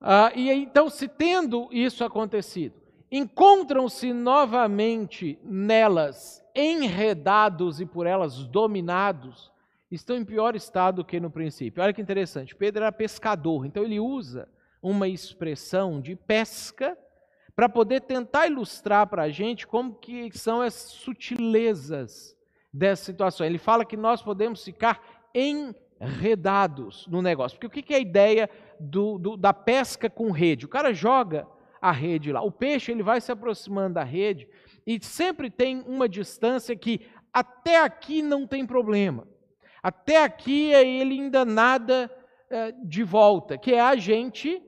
[0.00, 2.74] Ah, e então, se tendo isso acontecido,
[3.12, 9.52] encontram-se novamente nelas enredados e por elas dominados,
[9.90, 11.82] estão em pior estado do que no princípio.
[11.82, 12.56] Olha que interessante.
[12.56, 14.48] Pedro era pescador, então ele usa
[14.84, 16.96] uma expressão de pesca
[17.56, 22.36] para poder tentar ilustrar para a gente como que são as sutilezas
[22.70, 23.46] dessa situação.
[23.46, 25.02] Ele fala que nós podemos ficar
[25.34, 27.58] enredados no negócio.
[27.58, 30.66] Porque o que é a ideia do, do, da pesca com rede?
[30.66, 31.48] O cara joga
[31.80, 32.42] a rede lá.
[32.42, 34.46] O peixe ele vai se aproximando da rede
[34.86, 39.26] e sempre tem uma distância que até aqui não tem problema.
[39.82, 42.10] Até aqui ele ainda nada
[42.50, 44.62] é, de volta, que é a gente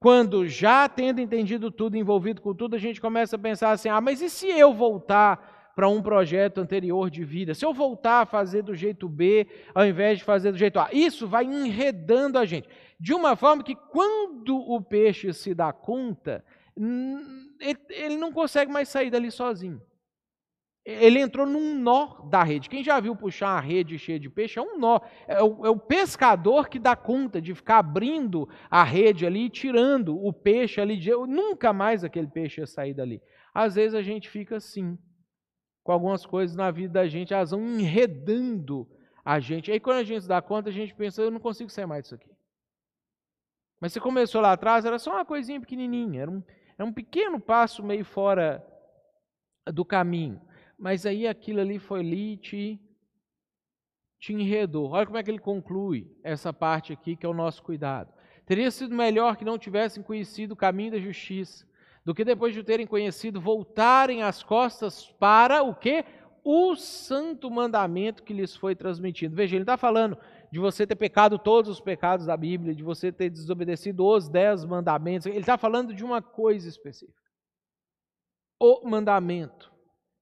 [0.00, 4.00] quando já tendo entendido tudo, envolvido com tudo, a gente começa a pensar assim: ah,
[4.00, 7.54] mas e se eu voltar para um projeto anterior de vida?
[7.54, 10.88] Se eu voltar a fazer do jeito B ao invés de fazer do jeito A?
[10.92, 12.68] Isso vai enredando a gente.
[12.98, 16.44] De uma forma que quando o peixe se dá conta,
[16.76, 19.80] ele não consegue mais sair dali sozinho
[20.90, 22.70] ele entrou num nó da rede.
[22.70, 24.98] Quem já viu puxar uma rede cheia de peixe é um nó.
[25.26, 29.50] É o, é o, pescador que dá conta de ficar abrindo a rede ali e
[29.50, 30.96] tirando o peixe ali.
[30.96, 31.10] De...
[31.10, 33.20] Nunca mais aquele peixe ia sair dali.
[33.52, 34.96] Às vezes a gente fica assim,
[35.84, 38.88] com algumas coisas na vida da gente, elas vão enredando
[39.22, 39.70] a gente.
[39.70, 42.04] Aí quando a gente se dá conta, a gente pensa, eu não consigo sair mais
[42.04, 42.30] disso aqui.
[43.78, 46.42] Mas se começou lá atrás, era só uma coisinha pequenininha, era um,
[46.78, 48.64] era um pequeno passo meio fora
[49.66, 50.47] do caminho
[50.78, 52.80] mas aí aquilo ali foi ali e te,
[54.30, 54.90] enredou.
[54.90, 58.12] Olha como é que ele conclui essa parte aqui, que é o nosso cuidado.
[58.46, 61.66] Teria sido melhor que não tivessem conhecido o caminho da justiça,
[62.04, 66.04] do que depois de o terem conhecido, voltarem as costas para o quê?
[66.44, 69.34] O santo mandamento que lhes foi transmitido.
[69.34, 70.16] Veja, ele está falando
[70.50, 74.64] de você ter pecado todos os pecados da Bíblia, de você ter desobedecido os dez
[74.64, 75.26] mandamentos.
[75.26, 77.20] Ele está falando de uma coisa específica.
[78.58, 79.70] O mandamento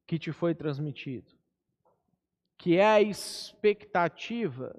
[0.06, 1.34] que te foi transmitido,
[2.58, 4.74] que é a expectativa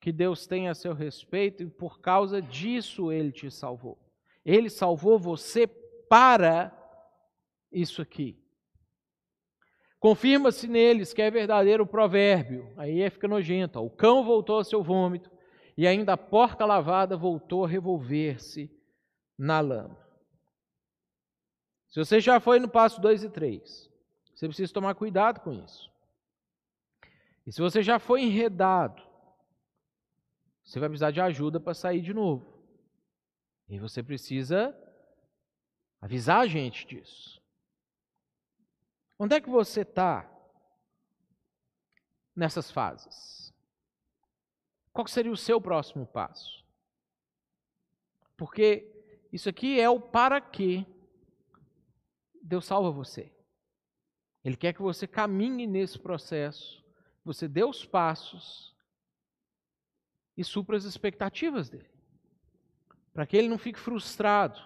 [0.00, 3.98] que Deus tem a seu respeito e por causa disso ele te salvou.
[4.44, 6.76] Ele salvou você para
[7.70, 8.36] isso aqui.
[10.00, 12.74] Confirma-se neles que é verdadeiro o provérbio.
[12.76, 13.78] Aí fica nojento.
[13.78, 15.30] O cão voltou ao seu vômito
[15.76, 18.68] e ainda a porca lavada voltou a revolver-se
[19.38, 19.96] na lama.
[21.88, 23.91] Se você já foi no passo 2 e 3,
[24.42, 25.88] você precisa tomar cuidado com isso.
[27.46, 29.00] E se você já foi enredado,
[30.64, 32.60] você vai precisar de ajuda para sair de novo.
[33.68, 34.76] E você precisa
[36.00, 37.40] avisar a gente disso.
[39.16, 40.28] Onde é que você está
[42.34, 43.54] nessas fases?
[44.92, 46.64] Qual seria o seu próximo passo?
[48.36, 48.90] Porque
[49.32, 50.84] isso aqui é o para que
[52.42, 53.31] Deus salva você.
[54.44, 56.84] Ele quer que você caminhe nesse processo,
[57.24, 58.74] você dê os passos
[60.36, 61.90] e supra as expectativas dele.
[63.12, 64.60] Para que ele não fique frustrado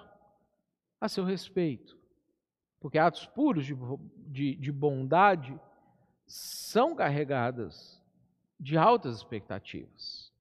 [1.01, 1.99] a seu respeito.
[2.81, 3.77] Porque atos puros de,
[4.29, 5.59] de, de bondade
[6.27, 8.01] são carregadas
[8.59, 10.33] de altas expectativas.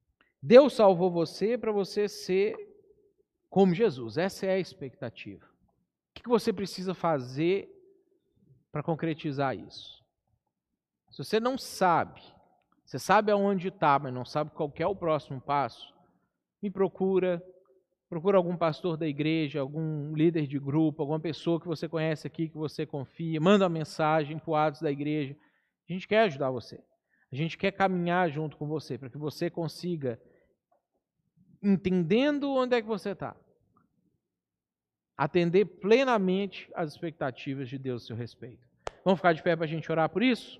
[0.41, 2.55] Deus salvou você para você ser
[3.49, 4.17] como Jesus.
[4.17, 5.45] Essa é a expectativa.
[5.45, 7.74] O que você precisa fazer
[8.75, 10.03] para concretizar isso?
[11.09, 12.21] Se você não sabe,
[12.83, 15.93] você sabe aonde está, mas não sabe qual é o próximo passo,
[16.61, 17.41] me procura,
[18.09, 22.49] procura algum pastor da igreja, algum líder de grupo, alguma pessoa que você conhece aqui,
[22.49, 25.37] que você confia, manda uma mensagem para o atos da igreja.
[25.89, 26.83] A gente quer ajudar você.
[27.31, 30.19] A gente quer caminhar junto com você, para que você consiga,
[31.63, 33.37] entendendo onde é que você está,
[35.17, 38.67] atender plenamente às expectativas de Deus a seu respeito.
[39.03, 40.59] Vamos ficar de pé para a gente orar por isso?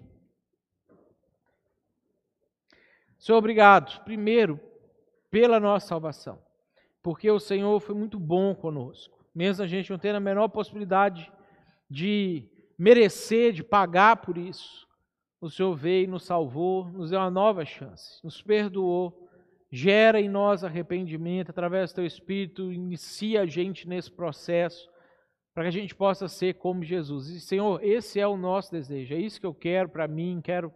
[3.18, 4.60] Senhor, obrigado, primeiro,
[5.32, 6.40] pela nossa salvação,
[7.02, 11.32] porque o Senhor foi muito bom conosco, mesmo a gente não tendo a menor possibilidade
[11.90, 12.48] de
[12.78, 14.88] merecer, de pagar por isso.
[15.42, 19.25] O Senhor veio e nos salvou, nos deu uma nova chance, nos perdoou
[19.76, 24.90] gera em nós arrependimento através do teu Espírito, inicia a gente nesse processo,
[25.54, 27.28] para que a gente possa ser como Jesus.
[27.28, 30.74] E, Senhor, esse é o nosso desejo, é isso que eu quero para mim, quero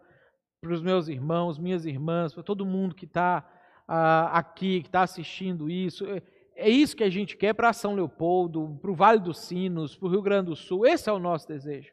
[0.62, 3.50] para os meus irmãos, minhas irmãs, para todo mundo que está
[3.88, 6.06] uh, aqui, que está assistindo isso.
[6.06, 6.22] É,
[6.58, 10.08] é isso que a gente quer para São Leopoldo, para o Vale dos Sinos, para
[10.10, 10.86] o Rio Grande do Sul.
[10.86, 11.89] Esse é o nosso desejo.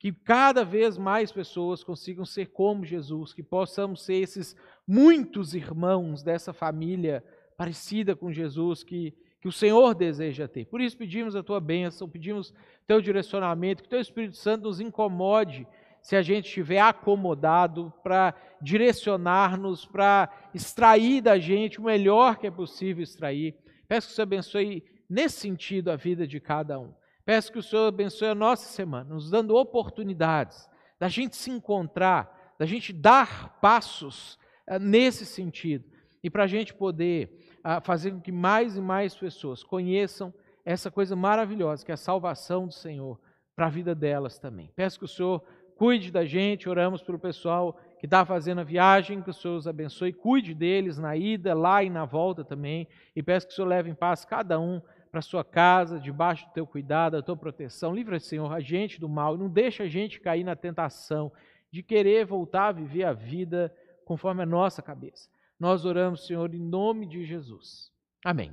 [0.00, 4.56] Que cada vez mais pessoas consigam ser como Jesus, que possamos ser esses
[4.88, 7.22] muitos irmãos dessa família
[7.56, 10.64] parecida com Jesus que, que o Senhor deseja ter.
[10.64, 12.52] Por isso pedimos a tua bênção, pedimos
[12.86, 15.66] teu direcionamento, que teu Espírito Santo nos incomode
[16.02, 22.50] se a gente estiver acomodado para direcionar-nos, para extrair da gente o melhor que é
[22.50, 23.54] possível extrair.
[23.86, 26.94] Peço que Senhor abençoe nesse sentido a vida de cada um.
[27.30, 30.68] Peço que o Senhor abençoe a nossa semana, nos dando oportunidades
[30.98, 35.84] da gente se encontrar, da gente dar passos ah, nesse sentido.
[36.24, 40.90] E para a gente poder ah, fazer com que mais e mais pessoas conheçam essa
[40.90, 43.16] coisa maravilhosa, que é a salvação do Senhor,
[43.54, 44.72] para a vida delas também.
[44.74, 45.40] Peço que o Senhor
[45.76, 49.68] cuide da gente, oramos pelo pessoal que está fazendo a viagem, que o Senhor os
[49.68, 53.68] abençoe, cuide deles na ida, lá e na volta também, e peço que o Senhor
[53.68, 57.94] leve em paz cada um para sua casa, debaixo do teu cuidado, da tua proteção.
[57.94, 61.32] Livra, Senhor, a gente do mal, não deixa a gente cair na tentação
[61.70, 65.28] de querer voltar a viver a vida conforme a nossa cabeça.
[65.58, 67.92] Nós oramos, Senhor, em nome de Jesus.
[68.24, 68.52] Amém.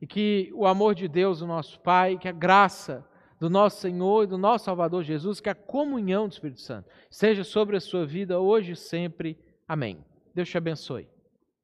[0.00, 3.06] E que o amor de Deus, o nosso Pai, que a graça
[3.38, 7.42] do nosso Senhor e do nosso Salvador Jesus, que a comunhão do Espírito Santo seja
[7.42, 9.36] sobre a sua vida hoje e sempre.
[9.66, 10.04] Amém.
[10.34, 11.11] Deus te abençoe.